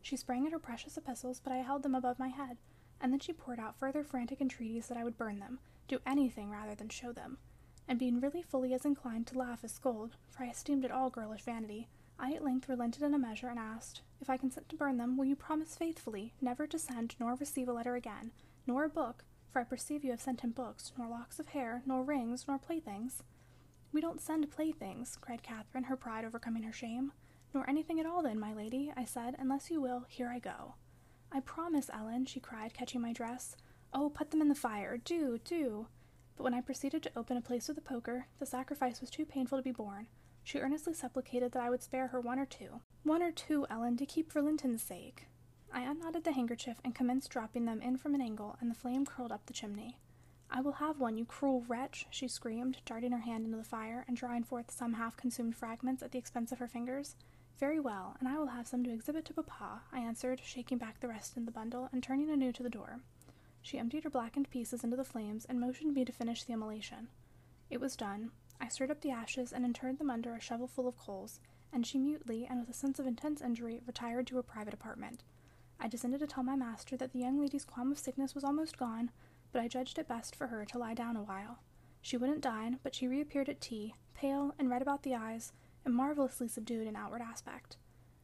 [0.00, 2.58] She sprang at her precious epistles, but I held them above my head,
[3.00, 6.50] and then she poured out further frantic entreaties that I would burn them, do anything
[6.50, 7.38] rather than show them.
[7.86, 11.08] And being really fully as inclined to laugh as scold, for I esteemed it all
[11.08, 14.76] girlish vanity, I at length relented in a measure and asked, If I consent to
[14.76, 18.32] burn them, will you promise faithfully never to send nor receive a letter again,
[18.66, 21.82] nor a book, for I perceive you have sent him books, nor locks of hair,
[21.84, 23.22] nor rings, nor playthings?
[23.92, 27.12] We don't send playthings, cried Catherine, her pride overcoming her shame.
[27.52, 30.74] Nor anything at all, then, my lady, I said, unless you will, here I go.
[31.30, 33.56] I promise, Ellen, she cried, catching my dress.
[33.92, 35.88] Oh, put them in the fire, do, do.
[36.36, 39.26] But when I proceeded to open a place with a poker, the sacrifice was too
[39.26, 40.06] painful to be borne.
[40.44, 42.80] She earnestly supplicated that I would spare her one or two.
[43.02, 45.26] One or two, Ellen, to keep for Linton's sake.
[45.74, 49.06] I unknotted the handkerchief and commenced dropping them in from an angle, and the flame
[49.06, 49.96] curled up the chimney.
[50.50, 54.04] I will have one, you cruel wretch, she screamed, darting her hand into the fire
[54.06, 57.16] and drawing forth some half consumed fragments at the expense of her fingers.
[57.58, 61.00] Very well, and I will have some to exhibit to papa, I answered, shaking back
[61.00, 63.00] the rest in the bundle and turning anew to the door.
[63.62, 67.08] She emptied her blackened pieces into the flames and motioned me to finish the immolation.
[67.70, 68.32] It was done.
[68.60, 71.40] I stirred up the ashes and interred them under a shovelful of coals,
[71.72, 75.22] and she mutely, and with a sense of intense injury, retired to her private apartment.
[75.84, 78.78] I descended to tell my master that the young lady's qualm of sickness was almost
[78.78, 79.10] gone,
[79.50, 81.58] but I judged it best for her to lie down a while.
[82.00, 85.52] She wouldn't dine, but she reappeared at tea, pale and red about the eyes,
[85.84, 87.78] and marvelously subdued in outward aspect.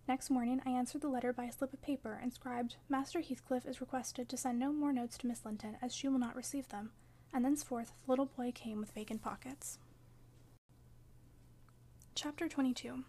[0.06, 3.80] Next morning I answered the letter by a slip of paper inscribed, Master Heathcliff is
[3.80, 6.92] requested to send no more notes to Miss Linton, as she will not receive them,
[7.34, 9.80] and thenceforth the little boy came with vacant pockets.
[12.14, 13.02] Chapter 22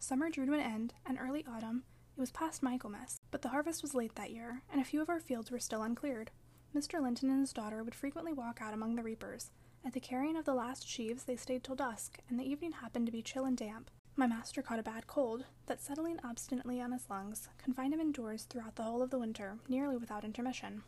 [0.00, 1.84] Summer drew to an end, and early autumn,
[2.16, 5.08] it was past Michaelmas, but the harvest was late that year, and a few of
[5.08, 6.30] our fields were still uncleared.
[6.72, 7.02] Mr.
[7.02, 9.50] Linton and his daughter would frequently walk out among the reapers.
[9.84, 13.06] At the carrying of the last sheaves, they stayed till dusk, and the evening happened
[13.06, 13.90] to be chill and damp.
[14.14, 18.44] My master caught a bad cold, that settling obstinately on his lungs, confined him indoors
[18.44, 20.84] throughout the whole of the winter, nearly without intermission.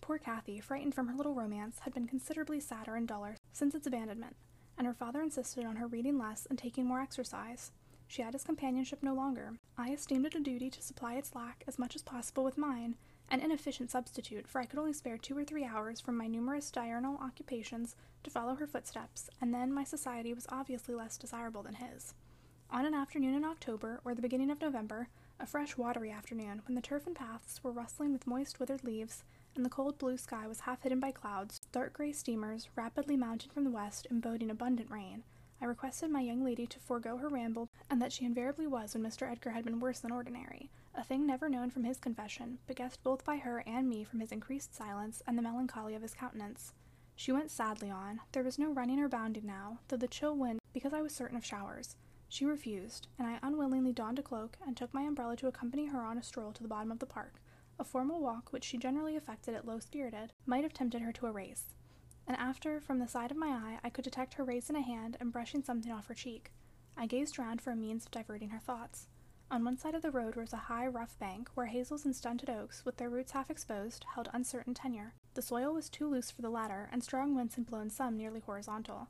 [0.00, 3.88] Poor Cathy, frightened from her little romance, had been considerably sadder and duller since its
[3.88, 4.36] abandonment,
[4.78, 7.72] and her father insisted on her reading less and taking more exercise.
[8.10, 9.58] She had his companionship no longer.
[9.76, 12.96] I esteemed it a duty to supply its lack as much as possible with mine,
[13.28, 16.70] an inefficient substitute, for I could only spare two or three hours from my numerous
[16.70, 21.74] diurnal occupations to follow her footsteps, and then my society was obviously less desirable than
[21.74, 22.14] his.
[22.70, 26.76] On an afternoon in October, or the beginning of November, a fresh, watery afternoon, when
[26.76, 29.22] the turf and paths were rustling with moist, withered leaves,
[29.54, 33.50] and the cold blue sky was half hidden by clouds, dark gray steamers, rapidly mounting
[33.50, 35.24] from the west and boding abundant rain,
[35.60, 39.02] I requested my young lady to forego her ramble, and that she invariably was when
[39.02, 39.30] Mr.
[39.30, 43.02] Edgar had been worse than ordinary, a thing never known from his confession, but guessed
[43.02, 46.72] both by her and me from his increased silence and the melancholy of his countenance.
[47.16, 48.20] She went sadly on.
[48.32, 51.36] There was no running or bounding now, though the chill wind, because I was certain
[51.36, 51.96] of showers.
[52.28, 56.00] She refused, and I unwillingly donned a cloak and took my umbrella to accompany her
[56.00, 57.40] on a stroll to the bottom of the park.
[57.78, 61.26] A formal walk, which she generally affected at low spirited, might have tempted her to
[61.26, 61.74] a race
[62.28, 65.16] and after, from the side of my eye, I could detect her raising a hand
[65.18, 66.52] and brushing something off her cheek.
[67.00, 69.06] I gazed round for a means of diverting her thoughts.
[69.52, 72.50] On one side of the road rose a high, rough bank, where hazels and stunted
[72.50, 75.14] oaks, with their roots half exposed, held uncertain tenure.
[75.34, 78.40] The soil was too loose for the latter, and strong winds had blown some nearly
[78.40, 79.06] horizontal.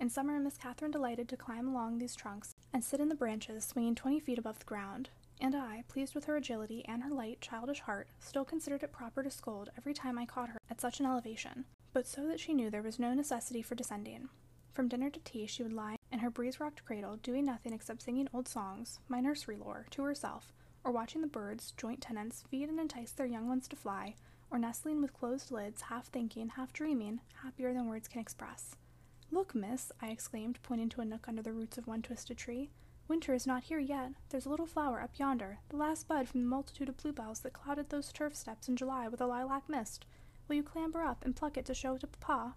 [0.00, 3.64] In summer, Miss Catherine delighted to climb along these trunks and sit in the branches,
[3.64, 5.10] swinging twenty feet above the ground.
[5.40, 9.22] And I, pleased with her agility and her light, childish heart, still considered it proper
[9.22, 12.52] to scold every time I caught her at such an elevation, but so that she
[12.52, 14.28] knew there was no necessity for descending.
[14.72, 18.02] From dinner to tea, she would lie in her breeze rocked cradle, doing nothing except
[18.02, 20.52] singing old songs, my nursery lore, to herself,
[20.84, 24.14] or watching the birds, joint tenants, feed and entice their young ones to fly,
[24.50, 28.76] or nestling with closed lids, half thinking, half dreaming, happier than words can express.
[29.30, 32.70] Look, miss, I exclaimed, pointing to a nook under the roots of one twisted tree.
[33.08, 34.12] Winter is not here yet.
[34.30, 37.52] There's a little flower up yonder, the last bud from the multitude of bluebells that
[37.52, 40.06] clouded those turf steps in July with a lilac mist.
[40.46, 42.54] Will you clamber up and pluck it to show to papa?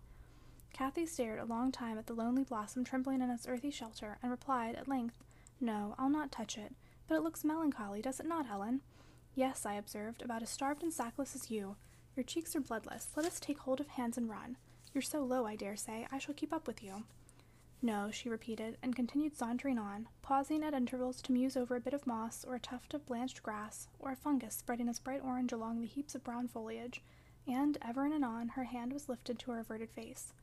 [0.73, 4.31] Cathy stared a long time at the lonely blossom trembling in its earthy shelter, and
[4.31, 5.23] replied at length,
[5.59, 6.73] No, I'll not touch it.
[7.07, 8.81] But it looks melancholy, does it not, Ellen?
[9.35, 11.75] Yes, I observed, about as starved and sackless as you.
[12.15, 13.09] Your cheeks are bloodless.
[13.15, 14.57] Let us take hold of hands and run.
[14.93, 17.03] You're so low, I dare say, I shall keep up with you.
[17.81, 21.93] No, she repeated, and continued sauntering on, pausing at intervals to muse over a bit
[21.93, 25.51] of moss, or a tuft of blanched grass, or a fungus spreading its bright orange
[25.51, 27.01] along the heaps of brown foliage,
[27.47, 30.33] and ever and anon her hand was lifted to her averted face.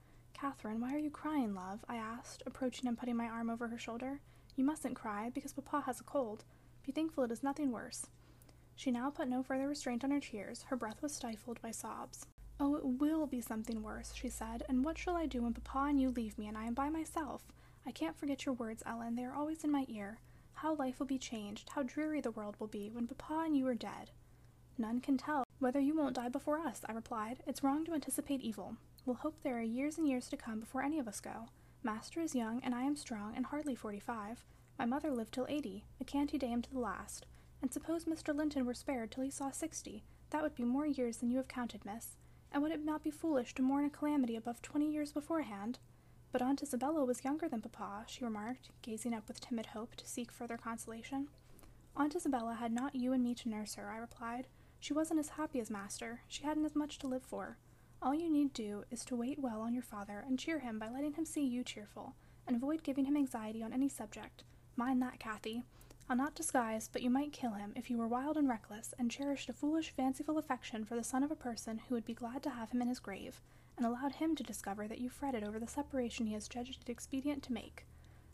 [0.41, 1.81] Catherine, why are you crying, love?
[1.89, 4.21] I asked, approaching and putting my arm over her shoulder.
[4.55, 6.45] You mustn't cry, because Papa has a cold.
[6.87, 8.07] Be thankful it is nothing worse.
[8.77, 10.65] She now put no further restraint on her tears.
[10.69, 12.25] Her breath was stifled by sobs.
[12.61, 15.89] Oh, it will be something worse, she said, and what shall I do when Papa
[15.89, 17.43] and you leave me and I am by myself?
[17.85, 19.17] I can't forget your words, Ellen.
[19.17, 20.21] They are always in my ear.
[20.53, 23.67] How life will be changed, how dreary the world will be when Papa and you
[23.67, 24.13] are dead.
[24.79, 27.43] None can tell whether you won't die before us, I replied.
[27.45, 28.77] It's wrong to anticipate evil.
[29.05, 31.49] We'll hope there are years and years to come before any of us go.
[31.83, 34.45] Master is young, and I am strong, and hardly forty five.
[34.79, 37.27] My mother lived till eighty, a canty dame to the last.
[37.63, 38.35] And suppose Mr.
[38.35, 41.49] Linton were spared till he saw sixty, that would be more years than you have
[41.49, 42.17] counted, miss.
[42.53, 45.79] And would it not be foolish to mourn a calamity above twenty years beforehand?
[46.31, 50.07] But Aunt Isabella was younger than Papa, she remarked, gazing up with timid hope to
[50.07, 51.29] seek further consolation.
[51.97, 54.47] Aunt Isabella had not you and me to nurse her, I replied.
[54.79, 56.21] She wasn't as happy as master.
[56.29, 57.57] She hadn't as much to live for.
[58.01, 60.89] All you need do is to wait well on your father and cheer him by
[60.89, 62.15] letting him see you cheerful,
[62.47, 64.45] and avoid giving him anxiety on any subject.
[64.77, 65.65] Mind that, Cathy.
[66.09, 69.11] I'll not disguise, but you might kill him if you were wild and reckless, and
[69.11, 72.43] cherished a foolish, fanciful affection for the son of a person who would be glad
[72.45, 73.43] to have him in his grave,
[73.77, 76.89] and allowed him to discover that you fretted over the separation he has judged it
[76.89, 77.85] expedient to make.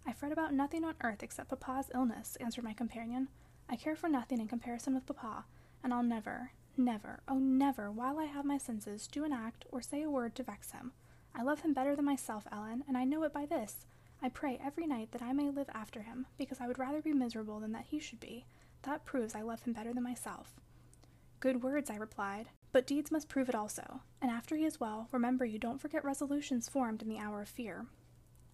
[0.06, 3.28] I fret about nothing on earth except Papa's illness, answered my companion.
[3.68, 5.46] I care for nothing in comparison with Papa,
[5.82, 9.80] and I'll never, never, oh never, while I have my senses, do an act or
[9.80, 10.92] say a word to vex him.
[11.34, 13.86] I love him better than myself, Ellen, and I know it by this.
[14.22, 17.12] I pray every night that I may live after him, because I would rather be
[17.12, 18.46] miserable than that he should be.
[18.82, 20.60] That proves I love him better than myself.
[21.40, 25.08] Good words, I replied, but deeds must prove it also, and after he is well,
[25.12, 27.86] remember you don't forget resolutions formed in the hour of fear.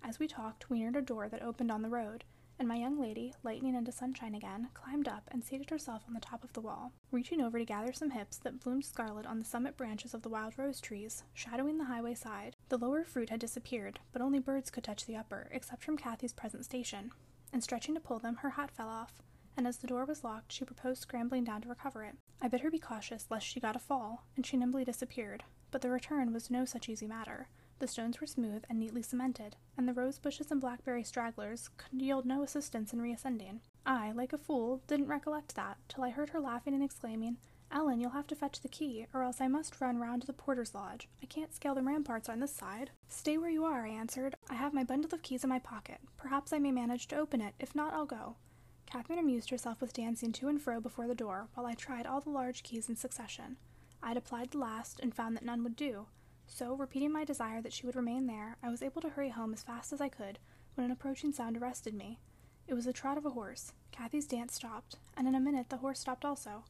[0.03, 2.25] As we talked, we neared a door that opened on the road,
[2.61, 6.21] and my young lady, lightening into sunshine again, climbed up and seated herself on the
[6.21, 9.45] top of the wall, reaching over to gather some hips that bloomed scarlet on the
[9.47, 12.55] summit branches of the wild rose trees, shadowing the highway side.
[12.69, 16.35] The lower fruit had disappeared, but only birds could touch the upper, except from Cathy's
[16.35, 17.13] present station.
[17.51, 19.23] And stretching to pull them, her hat fell off,
[19.57, 22.17] and as the door was locked, she proposed scrambling down to recover it.
[22.43, 25.45] I bid her be cautious lest she got a fall, and she nimbly disappeared.
[25.71, 27.49] But the return was no such easy matter.
[27.81, 32.03] The stones were smooth and neatly cemented, and the rose bushes and blackberry stragglers could
[32.03, 33.63] yield no assistance in reascending.
[33.87, 37.39] I, like a fool, didn't recollect that, till I heard her laughing and exclaiming,
[37.73, 40.35] Ellen, you'll have to fetch the key, or else I must run round to the
[40.35, 41.09] porter's lodge.
[41.23, 42.91] I can't scale the ramparts on this side.
[43.09, 44.35] Stay where you are, I answered.
[44.51, 46.01] I have my bundle of keys in my pocket.
[46.19, 47.55] Perhaps I may manage to open it.
[47.59, 48.37] If not, I'll go.
[48.85, 52.21] Catherine amused herself with dancing to and fro before the door, while I tried all
[52.21, 53.57] the large keys in succession.
[54.03, 56.07] I had applied the last, and found that none would do.
[56.53, 59.55] So, repeating my desire that she would remain there, I was able to hurry home
[59.55, 60.41] as fast as I could
[60.75, 62.19] when an approaching sound arrested me.
[62.67, 63.73] It was the trot of a horse.
[63.93, 66.65] Cathy's dance stopped, and in a minute the horse stopped also.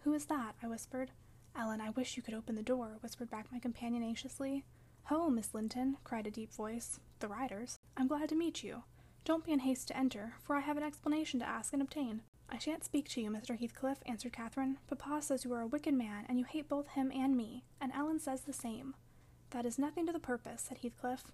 [0.00, 0.54] Who is that?
[0.62, 1.10] I whispered.
[1.54, 4.64] Ellen, I wish you could open the door, whispered back my companion anxiously.
[5.04, 6.98] Ho, Miss Linton, cried a deep voice.
[7.20, 7.78] The riders.
[7.98, 8.82] I'm glad to meet you.
[9.24, 12.22] Don't be in haste to enter, for I have an explanation to ask and obtain.
[12.48, 13.58] I shan't speak to you, Mr.
[13.58, 14.78] Heathcliff, answered Catherine.
[14.88, 17.92] Papa says you are a wicked man, and you hate both him and me, and
[17.92, 18.94] Ellen says the same.
[19.50, 21.24] That is nothing to the purpose, said Heathcliff.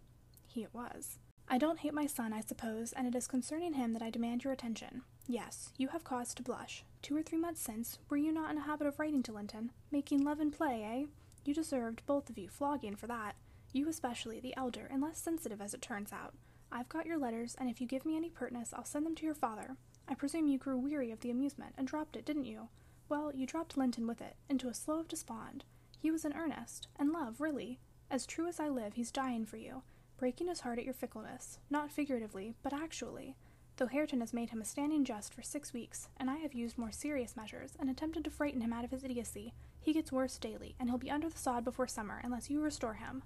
[0.46, 1.18] He it was.
[1.48, 4.44] I don't hate my son, I suppose, and it is concerning him that I demand
[4.44, 5.02] your attention.
[5.26, 6.84] Yes, you have cause to blush.
[7.02, 9.72] Two or three months since, were you not in a habit of writing to Linton?
[9.90, 11.06] Making love and play, eh?
[11.44, 13.36] You deserved, both of you, flogging for that.
[13.72, 16.34] You especially, the elder, and less sensitive as it turns out.
[16.72, 19.26] I've got your letters, and if you give me any pertness, I'll send them to
[19.26, 19.76] your father.
[20.08, 22.68] I presume you grew weary of the amusement and dropped it, didn't you?
[23.08, 25.64] Well, you dropped Linton with it, into a slough of despond.
[25.98, 27.80] He was in earnest, and love, really.
[28.10, 29.82] As true as I live, he's dying for you,
[30.16, 33.36] breaking his heart at your fickleness, not figuratively, but actually,
[33.76, 36.78] though Hareton has made him a standing jest for six weeks, and I have used
[36.78, 40.38] more serious measures and attempted to frighten him out of his idiocy, he gets worse
[40.38, 43.22] daily, and he'll be under the sod before summer unless you restore him.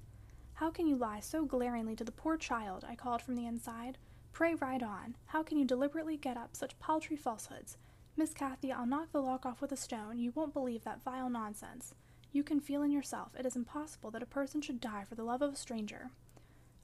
[0.54, 2.84] How can you lie so glaringly to the poor child?
[2.88, 3.98] I called from the inside.
[4.32, 5.16] Pray ride on.
[5.26, 7.76] How can you deliberately get up such paltry falsehoods?
[8.16, 10.18] Miss Cathy, I'll knock the lock off with a stone.
[10.18, 11.94] You won't believe that vile nonsense.
[12.32, 15.24] You can feel in yourself it is impossible that a person should die for the
[15.24, 16.10] love of a stranger.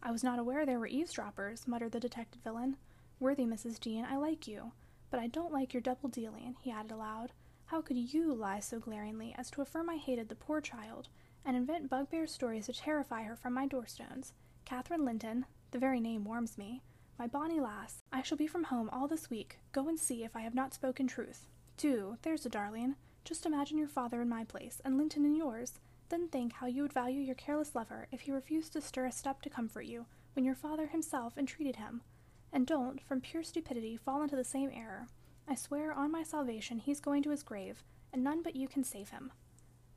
[0.02, 2.76] I was not aware there were eavesdroppers, muttered the detected villain.
[3.20, 3.78] Worthy Mrs.
[3.78, 4.72] Dean, I like you,
[5.10, 7.32] but I don't like your double dealing, he added aloud.
[7.66, 11.08] How could you lie so glaringly as to affirm I hated the poor child,
[11.44, 14.32] and invent bugbear stories to terrify her from my doorstones?
[14.64, 16.82] Catherine Linton, the very name warms me.
[17.18, 19.58] My bonny lass, I shall be from home all this week.
[19.72, 21.48] Go and see if I have not spoken truth.
[21.76, 22.96] Do, there's a darling.
[23.24, 25.80] Just imagine your father in my place, and Linton in yours.
[26.10, 29.12] Then think how you would value your careless lover if he refused to stir a
[29.12, 30.04] step to comfort you,
[30.34, 32.02] when your father himself entreated him.
[32.52, 35.08] And don't, from pure stupidity, fall into the same error.
[35.48, 38.84] I swear on my salvation he's going to his grave, and none but you can
[38.84, 39.32] save him.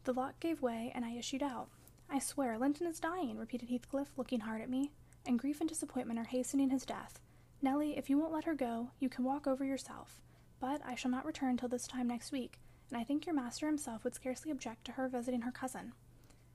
[0.05, 1.67] The lock gave way, and I issued out.
[2.09, 4.91] I swear, Linton is dying, repeated Heathcliff, looking hard at me,
[5.25, 7.19] and grief and disappointment are hastening his death.
[7.61, 10.21] Nellie, if you won't let her go, you can walk over yourself.
[10.59, 12.59] But I shall not return till this time next week,
[12.89, 15.93] and I think your master himself would scarcely object to her visiting her cousin.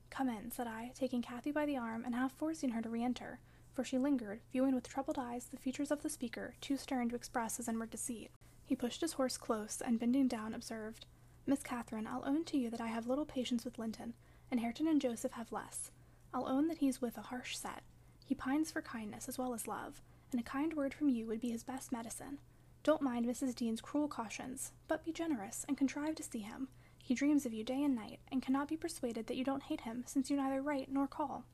[0.09, 3.03] Come in, said I, taking Cathy by the arm and half forcing her to re
[3.03, 3.39] enter,
[3.73, 7.15] for she lingered, viewing with troubled eyes the features of the speaker, too stern to
[7.15, 8.29] express his inward deceit.
[8.65, 11.05] He pushed his horse close, and bending down, observed,
[11.45, 14.13] Miss Catherine, I'll own to you that I have little patience with Linton,
[14.49, 15.91] and Hareton and Joseph have less.
[16.33, 17.83] I'll own that he's with a harsh set.
[18.25, 21.41] He pines for kindness as well as love, and a kind word from you would
[21.41, 22.37] be his best medicine.
[22.83, 23.55] Don't mind Mrs.
[23.55, 26.67] Dean's cruel cautions, but be generous and contrive to see him.
[27.01, 29.81] He dreams of you day and night, and cannot be persuaded that you don't hate
[29.81, 31.45] him, since you neither write nor call.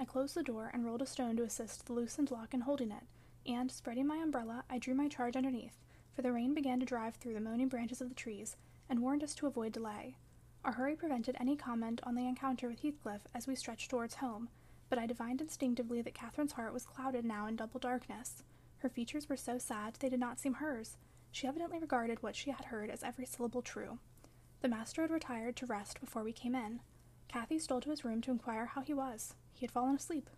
[0.00, 2.90] I closed the door and rolled a stone to assist the loosened lock in holding
[2.90, 3.04] it,
[3.46, 5.78] and, spreading my umbrella, I drew my charge underneath,
[6.12, 8.56] for the rain began to drive through the moaning branches of the trees,
[8.88, 10.16] and warned us to avoid delay.
[10.64, 14.48] Our hurry prevented any comment on the encounter with Heathcliff as we stretched towards home,
[14.88, 18.42] but I divined instinctively that Catherine's heart was clouded now in double darkness.
[18.84, 20.98] Her features were so sad they did not seem hers.
[21.32, 23.98] She evidently regarded what she had heard as every syllable true.
[24.60, 26.80] The master had retired to rest before we came in.
[27.26, 29.36] Cathy stole to his room to inquire how he was.
[29.54, 30.28] He had fallen asleep.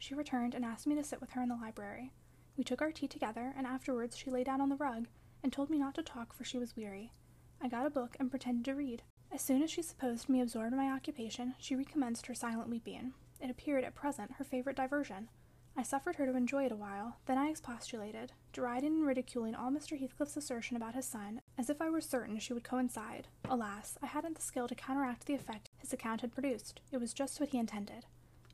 [0.00, 2.10] She returned and asked me to sit with her in the library.
[2.56, 5.06] We took our tea together, and afterwards she lay down on the rug
[5.44, 7.12] and told me not to talk for she was weary.
[7.60, 9.02] I got a book and pretended to read.
[9.30, 13.12] As soon as she supposed me absorbed in my occupation, she recommenced her silent weeping.
[13.40, 15.28] It appeared at present her favorite diversion.
[15.76, 19.70] I suffered her to enjoy it a while, then I expostulated, deriding and ridiculing all
[19.70, 19.98] Mr.
[19.98, 23.28] Heathcliff's assertion about his son, as if I were certain she would coincide.
[23.48, 26.80] Alas, I hadn't the skill to counteract the effect his account had produced.
[26.92, 28.04] It was just what he intended.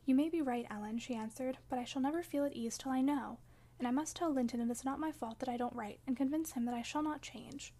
[0.06, 2.92] You may be right, Ellen, she answered, but I shall never feel at ease till
[2.92, 3.38] I know,
[3.78, 6.16] and I must tell Linton it is not my fault that I don't write, and
[6.16, 7.74] convince him that I shall not change.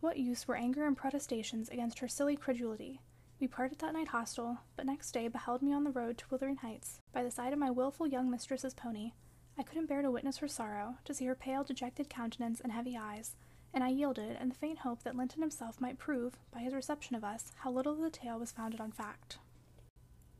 [0.00, 3.00] What use were anger and protestations against her silly credulity?
[3.38, 6.56] We parted that night hostile, but next day beheld me on the road to Wuthering
[6.56, 9.12] Heights, by the side of my wilful young mistress's pony.
[9.58, 12.96] I couldn't bear to witness her sorrow, to see her pale, dejected countenance and heavy
[12.96, 13.36] eyes,
[13.74, 17.14] and I yielded in the faint hope that Linton himself might prove, by his reception
[17.14, 19.38] of us, how little of the tale was founded on fact.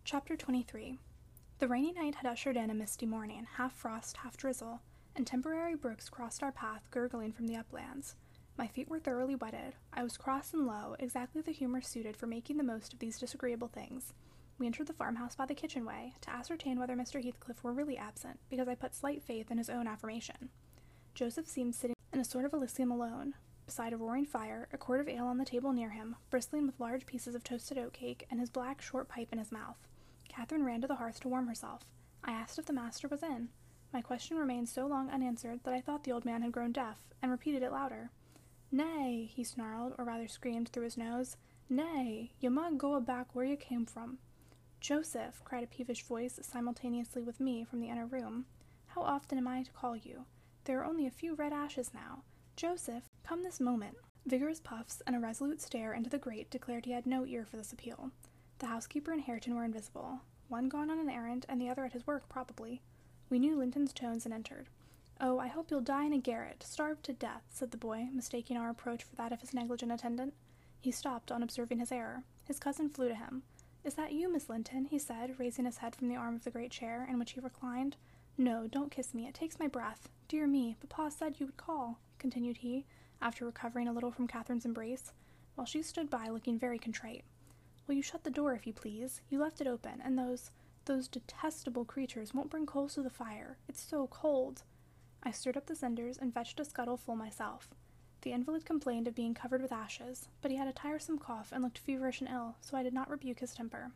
[0.05, 0.99] Chapter 23
[1.59, 4.80] The rainy night had ushered in a misty morning, half frost, half drizzle,
[5.14, 8.14] and temporary brooks crossed our path, gurgling from the uplands.
[8.59, 9.74] My feet were thoroughly wetted.
[9.92, 13.18] I was cross and low, exactly the humor suited for making the most of these
[13.18, 14.14] disagreeable things.
[14.59, 17.22] We entered the farmhouse by the kitchen way, to ascertain whether Mr.
[17.22, 20.48] Heathcliff were really absent, because I put slight faith in his own affirmation.
[21.14, 23.34] Joseph seemed sitting in a sort of elysium alone,
[23.66, 26.80] beside a roaring fire, a quart of ale on the table near him, bristling with
[26.80, 29.86] large pieces of toasted oat cake, and his black, short pipe in his mouth.
[30.30, 31.82] Catherine ran to the hearth to warm herself.
[32.24, 33.50] I asked if the master was in.
[33.92, 37.04] My question remained so long unanswered that I thought the old man had grown deaf,
[37.20, 38.11] and repeated it louder.
[38.77, 41.39] Nay, he snarled, or rather screamed through his nose.
[41.70, 44.18] Nay, you must go back where you came from.
[44.81, 48.45] Joseph, cried a peevish voice simultaneously with me from the inner room,
[48.89, 50.27] how often am I to call you?
[50.64, 52.24] There are only a few red ashes now.
[52.55, 53.97] Joseph, come this moment.
[54.27, 57.57] Vigorous puffs and a resolute stare into the grate declared he had no ear for
[57.57, 58.11] this appeal.
[58.59, 61.95] The housekeeper and Hareton were invisible, one gone on an errand and the other at
[61.95, 62.83] his work, probably.
[63.31, 64.68] We knew Linton's tones and entered.
[65.18, 68.58] Oh, I hope you'll die in a garret, starved to death, said the boy, mistaking
[68.58, 70.34] our approach for that of his negligent attendant.
[70.78, 72.24] He stopped on observing his error.
[72.44, 73.42] His cousin flew to him.
[73.82, 74.84] Is that you, Miss Linton?
[74.84, 77.40] he said, raising his head from the arm of the great chair in which he
[77.40, 77.96] reclined.
[78.36, 79.26] No, don't kiss me.
[79.26, 80.10] It takes my breath.
[80.28, 82.84] Dear me, papa said you would call, continued he,
[83.22, 85.12] after recovering a little from Catherine's embrace,
[85.54, 87.24] while she stood by looking very contrite.
[87.86, 89.22] Will you shut the door, if you please?
[89.30, 90.50] You left it open, and those
[90.84, 93.56] those detestable creatures won't bring coals to the fire.
[93.68, 94.62] It's so cold.
[95.27, 97.74] I stirred up the cinders and fetched a scuttle full myself.
[98.20, 101.64] The invalid complained of being covered with ashes, but he had a tiresome cough and
[101.64, 103.91] looked feverish and ill, so I did not rebuke his temper.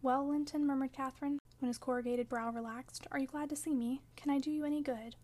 [0.00, 4.00] Well, Linton, murmured Catherine, when his corrugated brow relaxed, are you glad to see me?
[4.16, 5.16] Can I do you any good?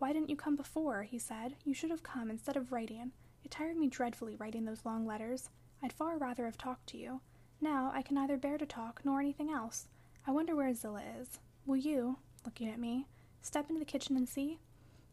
[0.00, 1.04] Why didn't you come before?
[1.04, 1.54] he said.
[1.64, 3.12] You should have come instead of writing.
[3.44, 5.50] It tired me dreadfully writing those long letters.
[5.84, 7.20] I'd far rather have talked to you.
[7.60, 9.86] Now I can neither bear to talk nor anything else.
[10.26, 11.38] I wonder where Zillah is.
[11.64, 13.06] Will you, looking at me,
[13.40, 14.58] step into the kitchen and see?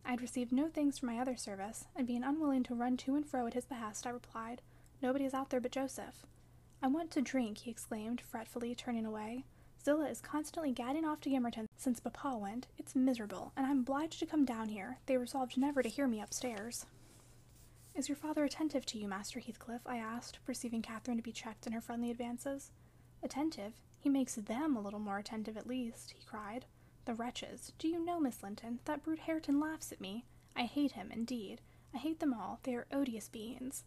[0.08, 3.16] I had received no thanks for my other service, and being unwilling to run to
[3.16, 4.62] and fro at his behest, I replied,
[5.02, 6.26] Nobody is out there but Joseph.
[6.82, 9.44] I want to drink, he exclaimed, fretfully, turning away.
[9.84, 12.68] Zillah is constantly gadding off to Gimmerton since Papa went.
[12.78, 14.98] It's miserable, and I'm obliged to come down here.
[15.08, 16.86] They resolved never to hear me upstairs.
[17.94, 19.82] Is your father attentive to you, Master Heathcliff?
[19.86, 22.72] I asked, perceiving Catherine to be checked in her friendly advances.
[23.22, 23.74] Attentive?
[24.00, 26.64] He makes them a little more attentive at least, he cried.
[27.08, 27.72] The wretches!
[27.80, 30.26] Do you know, Miss Linton, that brute Hareton laughs at me?
[30.58, 31.62] I hate him, indeed.
[31.94, 32.60] I hate them all.
[32.64, 33.86] They are odious beings.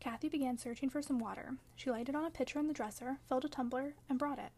[0.00, 1.58] Cathy began searching for some water.
[1.76, 4.50] She lighted on a pitcher in the dresser, filled a tumbler, and brought it.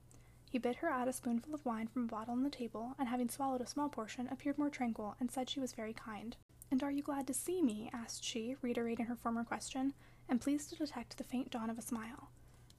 [0.48, 3.09] He bid her add a spoonful of wine from a bottle on the table, and
[3.09, 6.36] having swallowed a small portion, appeared more tranquil and said she was very kind.
[6.70, 7.90] And are you glad to see me?
[7.92, 9.94] asked she, reiterating her former question,
[10.28, 12.30] and pleased to detect the faint dawn of a smile.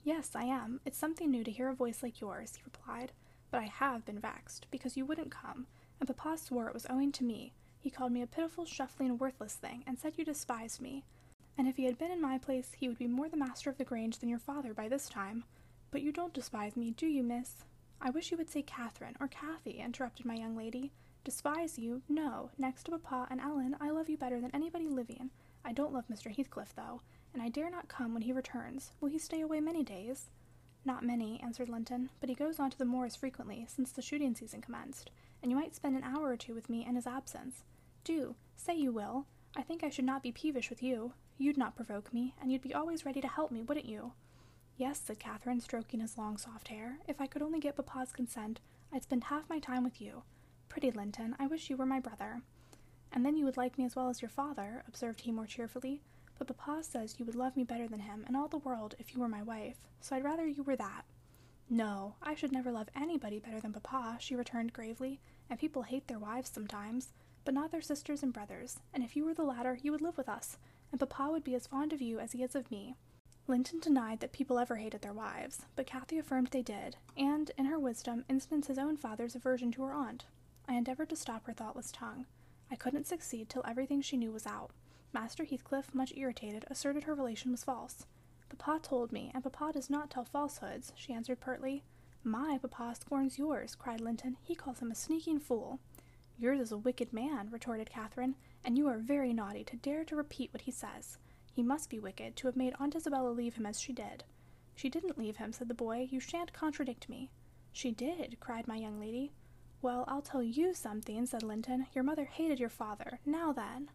[0.05, 0.79] Yes, I am.
[0.85, 3.11] It's something new to hear a voice like yours, he replied,
[3.51, 5.67] but I have been vexed, because you wouldn't come,
[5.99, 7.53] and papa swore it was owing to me.
[7.79, 11.03] He called me a pitiful, shuffling, worthless thing, and said you despised me.
[11.57, 13.77] And if he had been in my place, he would be more the master of
[13.77, 15.43] the Grange than your father by this time.
[15.89, 17.63] But you don't despise me, do you, miss?
[17.99, 20.91] I wish you would say Catherine or Cathy, interrupted my young lady.
[21.23, 22.01] Despise you?
[22.07, 22.51] No.
[22.57, 25.31] Next to papa and Ellen, I love you better than anybody living.
[25.65, 26.33] I don't love Mr.
[26.33, 27.01] Heathcliff, though,
[27.33, 28.91] and I dare not come when he returns.
[29.01, 30.29] Will he stay away many days?
[30.87, 34.33] Not many, answered Linton, but he goes on to the moors frequently since the shooting
[34.33, 35.11] season commenced,
[35.43, 37.65] and you might spend an hour or two with me in his absence.
[38.05, 39.25] Do, say you will.
[39.53, 41.11] I think I should not be peevish with you.
[41.37, 44.13] You'd not provoke me, and you'd be always ready to help me, wouldn't you?
[44.77, 46.99] Yes, said Catherine, stroking his long soft hair.
[47.05, 48.61] If I could only get papa's consent,
[48.93, 50.23] I'd spend half my time with you.
[50.69, 52.43] Pretty Linton, I wish you were my brother.
[53.11, 56.01] And then you would like me as well as your father, observed he more cheerfully.
[56.37, 59.13] But papa says you would love me better than him and all the world if
[59.13, 61.05] you were my wife, so I'd rather you were that.
[61.69, 65.19] No, I should never love anybody better than papa, she returned gravely,
[65.49, 67.09] and people hate their wives sometimes,
[67.43, 70.17] but not their sisters and brothers, and if you were the latter, you would live
[70.17, 70.57] with us,
[70.91, 72.95] and papa would be as fond of you as he is of me.
[73.47, 77.65] Linton denied that people ever hated their wives, but Cathy affirmed they did, and, in
[77.65, 80.25] her wisdom, instanced his own father's aversion to her aunt.
[80.67, 82.25] I endeavored to stop her thoughtless tongue.
[82.69, 84.71] I couldn't succeed till everything she knew was out.
[85.13, 88.05] Master Heathcliff, much irritated, asserted her relation was false.
[88.49, 91.83] Papa told me, and papa does not tell falsehoods, she answered pertly.
[92.23, 94.37] My papa scorns yours, cried Linton.
[94.43, 95.79] He calls him a sneaking fool.
[96.37, 100.15] Yours is a wicked man, retorted Catherine, and you are very naughty to dare to
[100.15, 101.17] repeat what he says.
[101.51, 104.23] He must be wicked to have made Aunt Isabella leave him as she did.
[104.75, 106.07] She didn't leave him, said the boy.
[106.11, 107.31] You shan't contradict me.
[107.71, 109.31] She did, cried my young lady.
[109.81, 111.87] Well, I'll tell you something, said Linton.
[111.95, 113.19] Your mother hated your father.
[113.25, 113.89] Now then.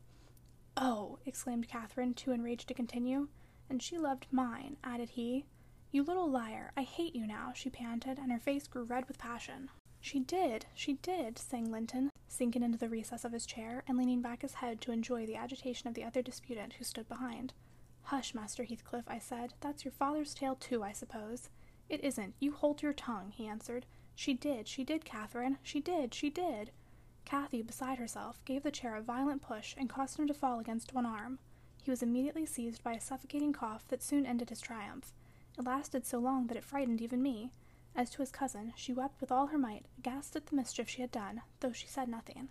[0.76, 3.28] Oh, exclaimed Catherine, too enraged to continue.
[3.68, 5.44] And she loved mine, added he.
[5.90, 9.18] You little liar, I hate you now, she panted, and her face grew red with
[9.18, 9.70] passion.
[10.00, 14.22] She did, she did, sang Linton, sinking into the recess of his chair and leaning
[14.22, 17.52] back his head to enjoy the agitation of the other disputant who stood behind.
[18.04, 19.54] Hush, Master Heathcliff, I said.
[19.60, 21.50] That's your father's tale, too, I suppose.
[21.88, 22.34] It isn't.
[22.40, 23.86] You hold your tongue, he answered.
[24.14, 25.58] She did, she did, Catherine.
[25.62, 26.70] She did, she did.
[27.24, 30.92] Cathy, beside herself, gave the chair a violent push and caused him to fall against
[30.92, 31.38] one arm.
[31.82, 35.12] He was immediately seized by a suffocating cough that soon ended his triumph.
[35.58, 37.50] It lasted so long that it frightened even me.
[37.94, 41.02] As to his cousin, she wept with all her might, aghast at the mischief she
[41.02, 42.48] had done, though she said nothing.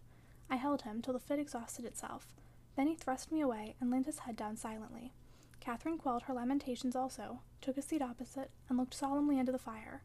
[0.50, 2.34] I held him till the fit exhausted itself.
[2.76, 5.14] Then he thrust me away and leaned his head down silently.
[5.60, 10.04] Catherine quelled her lamentations also, took a seat opposite, and looked solemnly into the fire.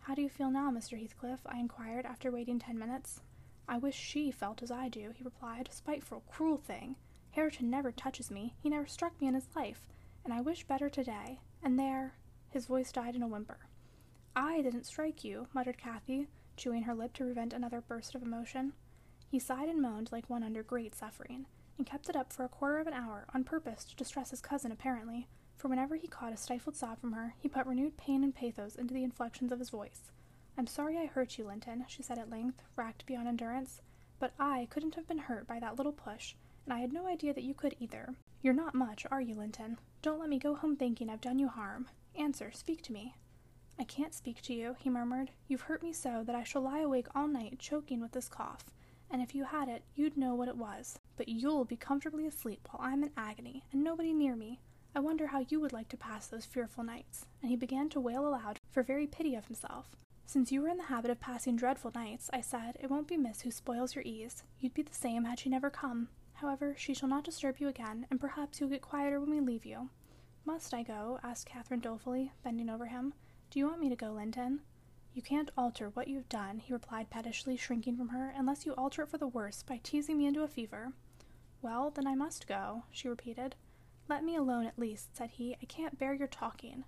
[0.00, 1.00] How do you feel now, Mr.
[1.00, 1.40] Heathcliff?
[1.46, 3.20] I inquired after waiting ten minutes.
[3.68, 5.68] I wish she felt as I do, he replied.
[5.70, 6.96] A spiteful, cruel thing.
[7.32, 8.54] Hareton never touches me.
[8.62, 9.86] He never struck me in his life,
[10.24, 11.40] and I wish better today.
[11.62, 12.14] And there.
[12.50, 13.58] His voice died in a whimper.
[14.34, 18.72] I didn't strike you, muttered Cathy, chewing her lip to prevent another burst of emotion.
[19.28, 21.46] He sighed and moaned like one under great suffering,
[21.76, 24.40] and kept it up for a quarter of an hour, on purpose to distress his
[24.40, 28.22] cousin apparently, for whenever he caught a stifled sob from her, he put renewed pain
[28.22, 30.12] and pathos into the inflections of his voice.
[30.58, 33.82] I'm sorry I hurt you, Linton, she said at length, racked beyond endurance,
[34.18, 36.34] but I couldn't have been hurt by that little push,
[36.64, 38.14] and I had no idea that you could either.
[38.40, 39.78] You're not much, are you, Linton?
[40.00, 41.88] Don't let me go home thinking I've done you harm.
[42.18, 43.14] Answer, speak to me.
[43.78, 45.30] I can't speak to you, he murmured.
[45.46, 48.64] You've hurt me so that I shall lie awake all night choking with this cough,
[49.10, 50.98] and if you had it, you'd know what it was.
[51.18, 54.60] But you'll be comfortably asleep while I'm in agony, and nobody near me.
[54.94, 57.26] I wonder how you would like to pass those fearful nights.
[57.42, 59.94] And he began to wail aloud for very pity of himself.
[60.28, 63.16] Since you were in the habit of passing dreadful nights, I said, it won't be
[63.16, 64.42] Miss who spoils your ease.
[64.58, 66.08] You'd be the same had she never come.
[66.34, 69.64] However, she shall not disturb you again, and perhaps you'll get quieter when we leave
[69.64, 69.88] you.
[70.44, 71.20] Must I go?
[71.22, 73.14] asked Catherine dolefully, bending over him.
[73.50, 74.62] Do you want me to go, Linton?
[75.14, 79.02] You can't alter what you've done, he replied pettishly, shrinking from her, unless you alter
[79.02, 80.92] it for the worse by teasing me into a fever.
[81.62, 83.54] Well, then I must go, she repeated.
[84.08, 85.56] Let me alone at least, said he.
[85.62, 86.84] I can't bear your talking.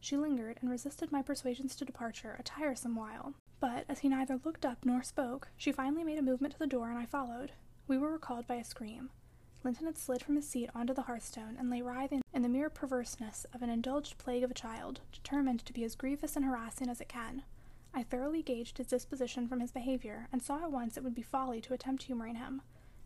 [0.00, 3.34] She lingered and resisted my persuasions to departure a tiresome while.
[3.60, 6.66] But as he neither looked up nor spoke, she finally made a movement to the
[6.66, 7.52] door and I followed.
[7.88, 9.10] We were recalled by a scream.
[9.64, 12.70] Linton had slid from his seat onto the hearthstone and lay writhing in the mere
[12.70, 16.88] perverseness of an indulged plague of a child, determined to be as grievous and harassing
[16.88, 17.42] as it can.
[17.92, 21.22] I thoroughly gauged his disposition from his behavior, and saw at once it would be
[21.22, 22.62] folly to attempt humoring him.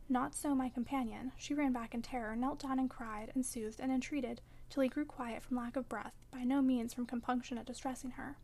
[0.09, 1.33] Not so my companion.
[1.39, 4.41] She ran back in terror, knelt down and cried, and soothed and entreated,
[4.71, 8.13] till he grew quiet from lack of breath, by no means from compunction at distressing
[8.13, 8.37] her.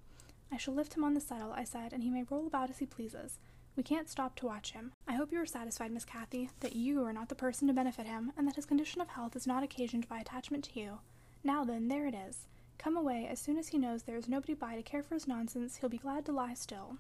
[0.53, 2.79] I shall lift him on the settle, I said, and he may roll about as
[2.79, 3.39] he pleases.
[3.77, 4.93] We can't stop to watch him.
[5.07, 8.07] I hope you are satisfied, Miss Cathy, that you are not the person to benefit
[8.07, 10.99] him, and that his condition of health is not occasioned by attachment to you.
[11.45, 12.47] Now then, there it is.
[12.79, 15.29] Come away as soon as he knows there is nobody by to care for his
[15.29, 15.77] nonsense.
[15.77, 16.99] He'll be glad to lie still.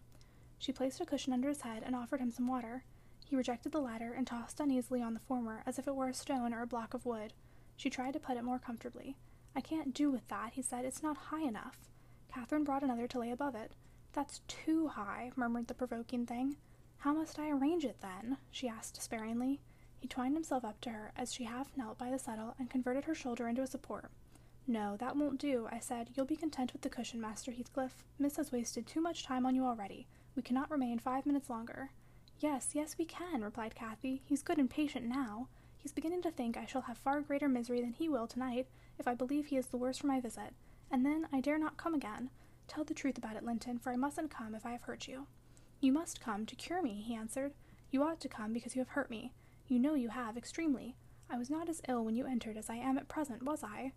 [0.58, 2.84] She placed a cushion under his head and offered him some water.
[3.24, 6.14] He rejected the latter and tossed uneasily on the former as if it were a
[6.14, 7.32] stone or a block of wood.
[7.76, 9.16] She tried to put it more comfortably.
[9.54, 10.84] I can't do with that, he said.
[10.84, 11.90] It's not high enough.
[12.28, 13.72] Catherine brought another to lay above it.
[14.12, 16.56] That's too high, murmured the provoking thing.
[16.98, 18.38] How must I arrange it, then?
[18.50, 19.60] she asked despairingly.
[19.98, 23.04] He twined himself up to her as she half knelt by the settle and converted
[23.04, 24.10] her shoulder into a support.
[24.66, 26.10] No, that won't do, I said.
[26.14, 28.04] You'll be content with the cushion, Master Heathcliff.
[28.18, 30.06] Miss has wasted too much time on you already.
[30.34, 31.90] We cannot remain five minutes longer.
[32.40, 34.22] Yes, yes, we can, replied Cathy.
[34.24, 35.48] He's good and patient now.
[35.86, 38.66] He's beginning to think I shall have far greater misery than he will tonight,
[38.98, 40.52] if I believe he is the worse for my visit.
[40.90, 42.30] And then I dare not come again.
[42.66, 45.28] Tell the truth about it, Linton, for I mustn't come if I have hurt you.
[45.80, 47.52] You must come to cure me, he answered.
[47.92, 49.30] You ought to come because you have hurt me.
[49.68, 50.96] You know you have, extremely.
[51.30, 53.92] I was not as ill when you entered as I am at present, was I?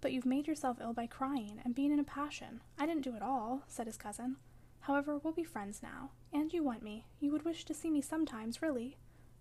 [0.00, 2.62] But you've made yourself ill by crying and being in a passion.
[2.78, 4.36] I didn't do it all, said his cousin.
[4.80, 6.12] However, we'll be friends now.
[6.32, 7.04] And you want me.
[7.20, 8.96] You would wish to see me sometimes, really.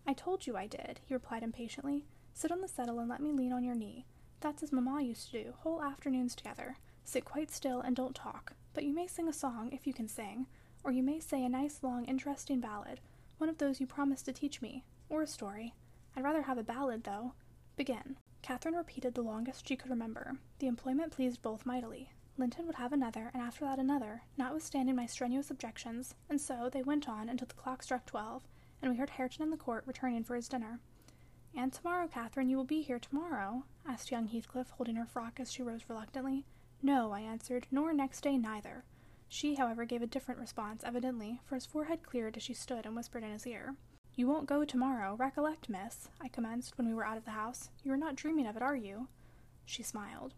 [0.05, 2.05] I told you I did, he replied impatiently.
[2.33, 4.05] Sit on the settle and let me lean on your knee.
[4.41, 6.77] That's as mamma used to do, whole afternoons together.
[7.05, 8.53] Sit quite still and don't talk.
[8.73, 10.47] But you may sing a song, if you can sing.
[10.83, 12.99] Or you may say a nice, long, interesting ballad,
[13.37, 14.83] one of those you promised to teach me.
[15.09, 15.73] Or a story.
[16.15, 17.33] I'd rather have a ballad, though.
[17.77, 18.17] Begin.
[18.41, 20.33] Catherine repeated the longest she could remember.
[20.59, 22.11] The employment pleased both mightily.
[22.37, 26.81] Linton would have another, and after that another, notwithstanding my strenuous objections, and so they
[26.81, 28.43] went on until the clock struck twelve,
[28.83, 30.79] and we heard Hareton in the court returning for his dinner.
[31.55, 33.63] And tomorrow, Catherine, you will be here tomorrow?
[33.87, 36.45] asked young Heathcliff, holding her frock as she rose reluctantly.
[36.81, 38.83] No, I answered, nor next day neither.
[39.29, 42.95] She, however, gave a different response, evidently, for his forehead cleared as she stood and
[42.95, 43.75] whispered in his ear.
[44.15, 47.69] You won't go tomorrow, recollect, miss, I commenced when we were out of the house.
[47.83, 49.07] You are not dreaming of it, are you?
[49.65, 50.33] She smiled.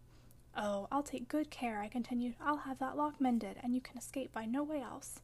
[0.56, 2.36] Oh, I'll take good care, I continued.
[2.40, 5.20] I'll have that lock mended, and you can escape by no way else.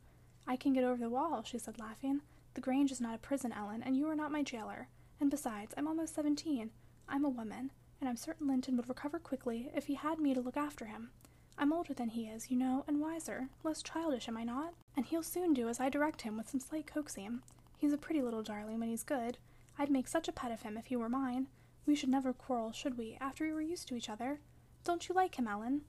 [0.46, 2.20] I can get over the wall, she said, laughing.
[2.54, 4.88] The Grange is not a prison, Ellen, and you are not my jailer.
[5.20, 6.70] And besides, I'm almost seventeen.
[7.08, 10.40] I'm a woman, and I'm certain Linton would recover quickly if he had me to
[10.40, 11.10] look after him.
[11.58, 14.74] I'm older than he is, you know, and wiser, less childish, am I not?
[14.96, 17.42] And he'll soon do as I direct him with some slight coaxing.
[17.78, 19.38] He's a pretty little darling when he's good.
[19.78, 21.48] I'd make such a pet of him if he were mine.
[21.86, 24.40] We should never quarrel, should we, after we were used to each other?
[24.84, 25.82] Don't you like him, Ellen?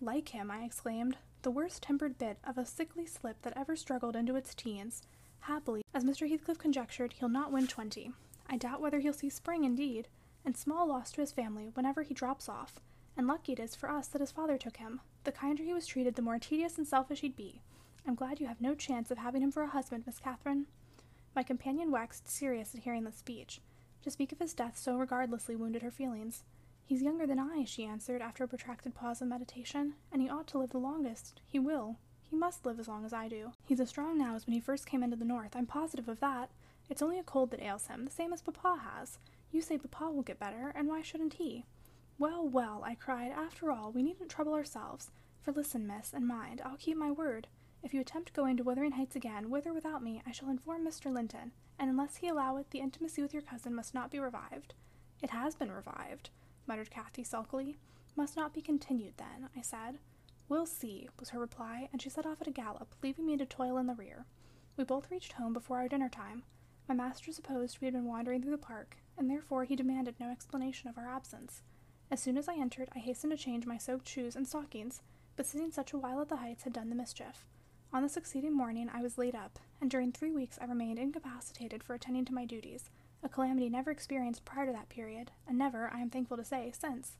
[0.00, 1.16] Like him, I exclaimed.
[1.42, 5.02] The worst tempered bit of a sickly slip that ever struggled into its teens.
[5.40, 6.28] Happily, as Mr.
[6.28, 8.12] Heathcliff conjectured, he'll not win twenty.
[8.48, 10.08] I doubt whether he'll see spring, indeed,
[10.44, 12.80] and small loss to his family whenever he drops off.
[13.16, 15.00] And lucky it is for us that his father took him.
[15.24, 17.60] The kinder he was treated, the more tedious and selfish he'd be.
[18.06, 20.66] I'm glad you have no chance of having him for a husband, Miss Catherine.
[21.34, 23.60] My companion waxed serious at hearing this speech.
[24.02, 26.44] To speak of his death so regardlessly wounded her feelings.
[26.86, 30.46] He's younger than I, she answered, after a protracted pause of meditation, and he ought
[30.48, 31.40] to live the longest.
[31.46, 31.98] He will.
[32.30, 33.52] He must live as long as I do.
[33.66, 36.20] He's as strong now as when he first came into the North, I'm positive of
[36.20, 36.50] that.
[36.88, 39.18] It's only a cold that ails him, the same as Papa has.
[39.50, 41.64] You say Papa will get better, and why shouldn't he?
[42.18, 45.10] Well, well, I cried, after all, we needn't trouble ourselves.
[45.42, 47.48] For listen, miss, and mind, I'll keep my word.
[47.82, 50.86] If you attempt going to Wuthering Heights again, with or without me, I shall inform
[50.86, 51.12] Mr.
[51.12, 54.74] Linton, and unless he allow it, the intimacy with your cousin must not be revived.
[55.22, 56.30] It has been revived,
[56.66, 57.78] muttered Cathy sulkily.
[58.16, 59.98] Must not be continued, then, I said.
[60.50, 63.46] We'll see, was her reply, and she set off at a gallop, leaving me to
[63.46, 64.26] toil in the rear.
[64.76, 66.42] We both reached home before our dinner time.
[66.88, 70.28] My master supposed we had been wandering through the park, and therefore he demanded no
[70.28, 71.62] explanation of our absence.
[72.10, 75.02] As soon as I entered, I hastened to change my soaked shoes and stockings,
[75.36, 77.46] but sitting such a while at the heights had done the mischief.
[77.92, 81.84] On the succeeding morning I was laid up, and during three weeks I remained incapacitated
[81.84, 82.90] for attending to my duties,
[83.22, 86.72] a calamity never experienced prior to that period, and never, I am thankful to say,
[86.76, 87.18] since.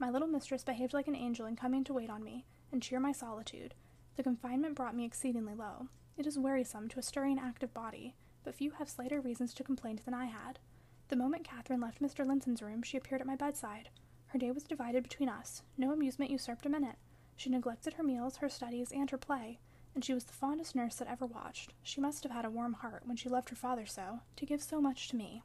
[0.00, 2.98] My little mistress behaved like an angel in coming to wait on me, and cheer
[2.98, 3.74] my solitude.
[4.16, 5.88] The confinement brought me exceedingly low.
[6.16, 8.14] It is wearisome to a stirring, active body,
[8.44, 10.58] but few have slighter reasons to complain than I had.
[11.08, 12.26] The moment Catherine left Mr.
[12.26, 13.90] Linton's room, she appeared at my bedside.
[14.26, 15.62] Her day was divided between us.
[15.76, 16.96] No amusement usurped a minute.
[17.36, 19.60] She neglected her meals, her studies, and her play
[19.94, 21.72] and she was the fondest nurse that ever watched.
[21.82, 24.62] She must have had a warm heart when she loved her father so, to give
[24.62, 25.42] so much to me.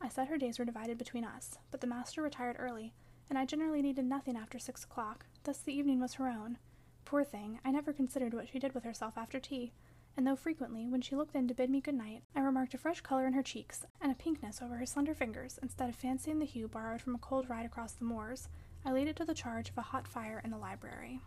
[0.00, 2.94] I said her days were divided between us, but the master retired early,
[3.28, 6.58] and I generally needed nothing after six o'clock, thus the evening was her own.
[7.04, 9.72] Poor thing, I never considered what she did with herself after tea,
[10.16, 12.78] and though frequently, when she looked in to bid me good night, I remarked a
[12.78, 16.38] fresh color in her cheeks and a pinkness over her slender fingers, instead of fancying
[16.38, 18.48] the hue borrowed from a cold ride across the moors,
[18.84, 21.20] I laid it to the charge of a hot fire in the library.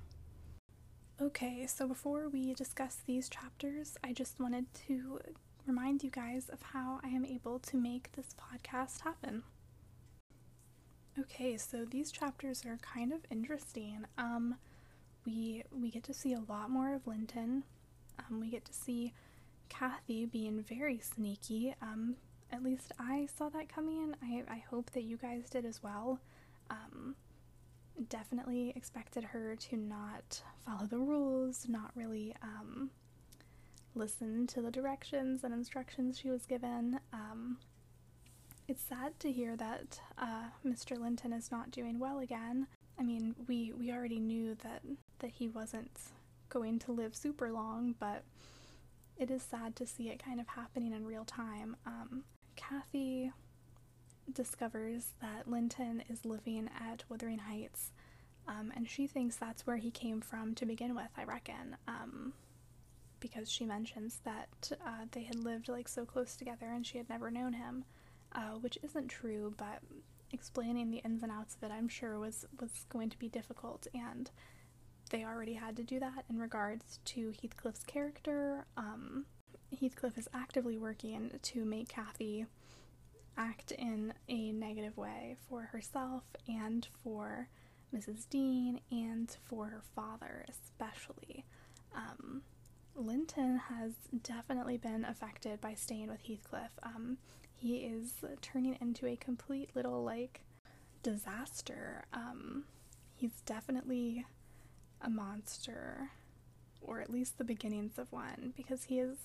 [1.22, 5.20] Okay, so before we discuss these chapters, I just wanted to
[5.66, 9.44] remind you guys of how I am able to make this podcast happen.
[11.20, 14.06] Okay, so these chapters are kind of interesting.
[14.18, 14.56] Um,
[15.26, 17.64] we we get to see a lot more of Linton.
[18.20, 19.14] Um, we get to see
[19.70, 21.76] Cathy being very sneaky.
[21.82, 22.16] Um,
[22.52, 24.16] at least I saw that coming.
[24.24, 26.20] I I hope that you guys did as well.
[26.72, 27.16] Um,
[28.10, 32.90] definitely expected her to not follow the rules, not really um,
[33.94, 37.00] listen to the directions and instructions she was given.
[37.14, 37.58] Um,
[38.68, 41.00] it's sad to hear that uh, Mr.
[41.00, 42.68] Linton is not doing well again.
[43.00, 44.82] I mean, we we already knew that
[45.20, 46.00] that he wasn't
[46.50, 48.24] going to live super long, but
[49.18, 51.76] it is sad to see it kind of happening in real time.
[51.86, 52.24] Um,
[52.56, 53.32] Cathy
[54.32, 57.92] discovers that Linton is living at Wuthering Heights,
[58.48, 62.34] um, and she thinks that's where he came from to begin with, I reckon, um,
[63.20, 67.10] because she mentions that uh, they had lived like so close together and she had
[67.10, 67.86] never known him,
[68.34, 69.80] uh, which isn't true, but
[70.32, 73.88] explaining the ins and outs of it, I'm sure, was, was going to be difficult,
[73.94, 74.30] and
[75.10, 78.66] they already had to do that in regards to Heathcliff's character.
[78.78, 79.26] Um,
[79.80, 82.46] Heathcliff is actively working to make Cathy
[83.38, 87.48] act in a negative way for herself and for
[87.94, 88.28] Mrs.
[88.30, 91.46] Dean and for her father, especially.
[91.96, 92.42] Um,
[92.96, 96.72] Linton has definitely been affected by staying with Heathcliff.
[96.84, 97.18] Um,
[97.64, 100.42] he is turning into a complete little like
[101.02, 102.04] disaster.
[102.12, 102.66] Um,
[103.16, 104.26] he's definitely
[105.02, 106.10] a monster,
[106.82, 109.18] or at least the beginnings of one, because he is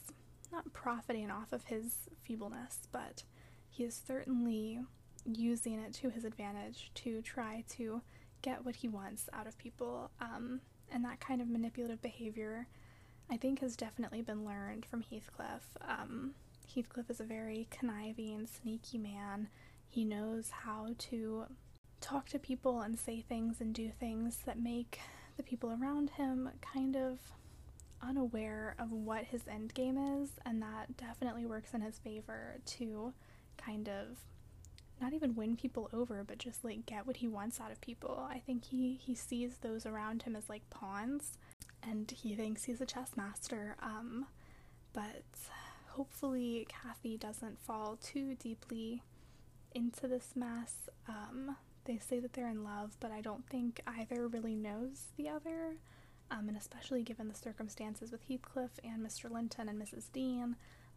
[0.53, 3.25] not profiting off of his feebleness, but
[3.69, 4.81] he is certainly
[5.25, 8.01] using it to his advantage to try to
[8.41, 10.13] get what he wants out of people.
[10.21, 10.61] Um,
[10.93, 12.69] and that kind of manipulative behavior,
[13.29, 15.77] I think, has definitely been learned from Heathcliff.
[15.81, 16.35] Um,
[16.75, 19.49] Heathcliff is a very conniving, and sneaky man.
[19.89, 21.47] He knows how to
[22.01, 25.01] talk to people and say things and do things that make
[25.37, 27.19] the people around him kind of
[28.01, 33.13] unaware of what his end game is, and that definitely works in his favor to
[33.57, 34.19] kind of
[35.01, 38.27] not even win people over, but just like get what he wants out of people.
[38.31, 41.39] I think he he sees those around him as like pawns,
[41.83, 43.77] and he thinks he's a chess master.
[43.81, 44.27] Um,
[44.93, 45.23] but
[45.99, 49.03] hopefully Cathy doesn't fall too deeply
[49.75, 50.89] into this mess.
[51.09, 55.29] Um, they say that they're in love, but I don't think either really knows the
[55.29, 55.79] other.
[56.31, 59.29] Um, and especially given the circumstances with Heathcliff and Mr.
[59.29, 60.13] Linton and Mrs.
[60.13, 60.55] Dean,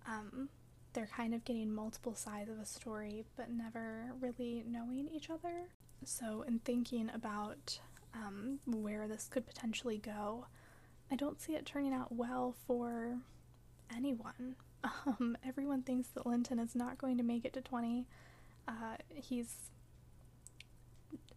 [0.08, 0.50] um,
[0.94, 5.70] they're kind of getting multiple sides of a story, but never really knowing each other.
[6.06, 7.80] So, in thinking about
[8.14, 10.46] um, where this could potentially go,
[11.10, 13.18] I don't see it turning out well for
[13.96, 14.58] anyone.
[14.84, 18.08] Um, everyone thinks that Linton is not going to make it to 20.
[18.68, 19.70] Uh, he's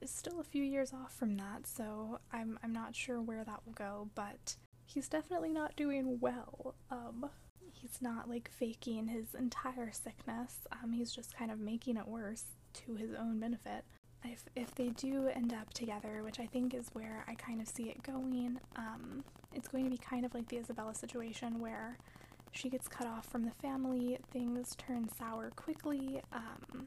[0.04, 3.72] still a few years off from that, so I'm, I'm not sure where that will
[3.72, 6.74] go, but he's definitely not doing well.
[6.90, 7.28] Um,
[7.72, 10.60] he's not like faking his entire sickness.
[10.72, 12.44] Um, he's just kind of making it worse
[12.86, 13.84] to his own benefit.
[14.24, 17.68] If if they do end up together, which I think is where I kind of
[17.68, 19.22] see it going, um,
[19.52, 21.98] it's going to be kind of like the Isabella situation where
[22.54, 26.86] she gets cut off from the family, things turn sour quickly, um,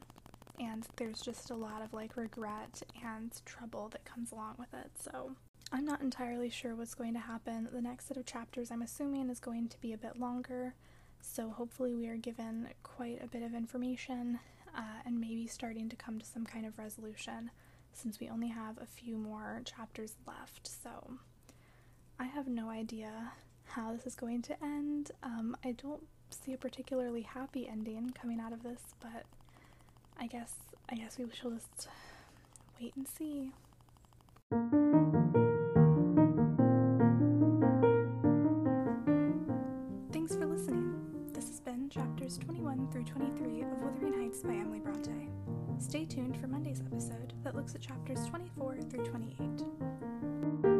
[0.58, 4.90] and there's just a lot of like regret and trouble that comes along with it.
[4.98, 5.32] So
[5.70, 7.68] I'm not entirely sure what's going to happen.
[7.72, 10.74] The next set of chapters, I'm assuming, is going to be a bit longer,
[11.20, 14.38] so hopefully, we are given quite a bit of information
[14.76, 17.50] uh, and maybe starting to come to some kind of resolution
[17.92, 20.66] since we only have a few more chapters left.
[20.66, 21.18] So,
[22.18, 23.32] I have no idea
[23.68, 25.10] how this is going to end.
[25.22, 29.24] Um, I don't see a particularly happy ending coming out of this, but
[30.18, 30.54] I guess
[30.88, 31.88] I guess we shall just
[32.80, 33.52] wait and see.
[40.12, 40.94] Thanks for listening.
[41.32, 45.28] This has been chapters 21 through 23 of Wuthering Heights by Emily Bronte.
[45.78, 50.77] Stay tuned for Monday's episode that looks at chapters 24 through 28.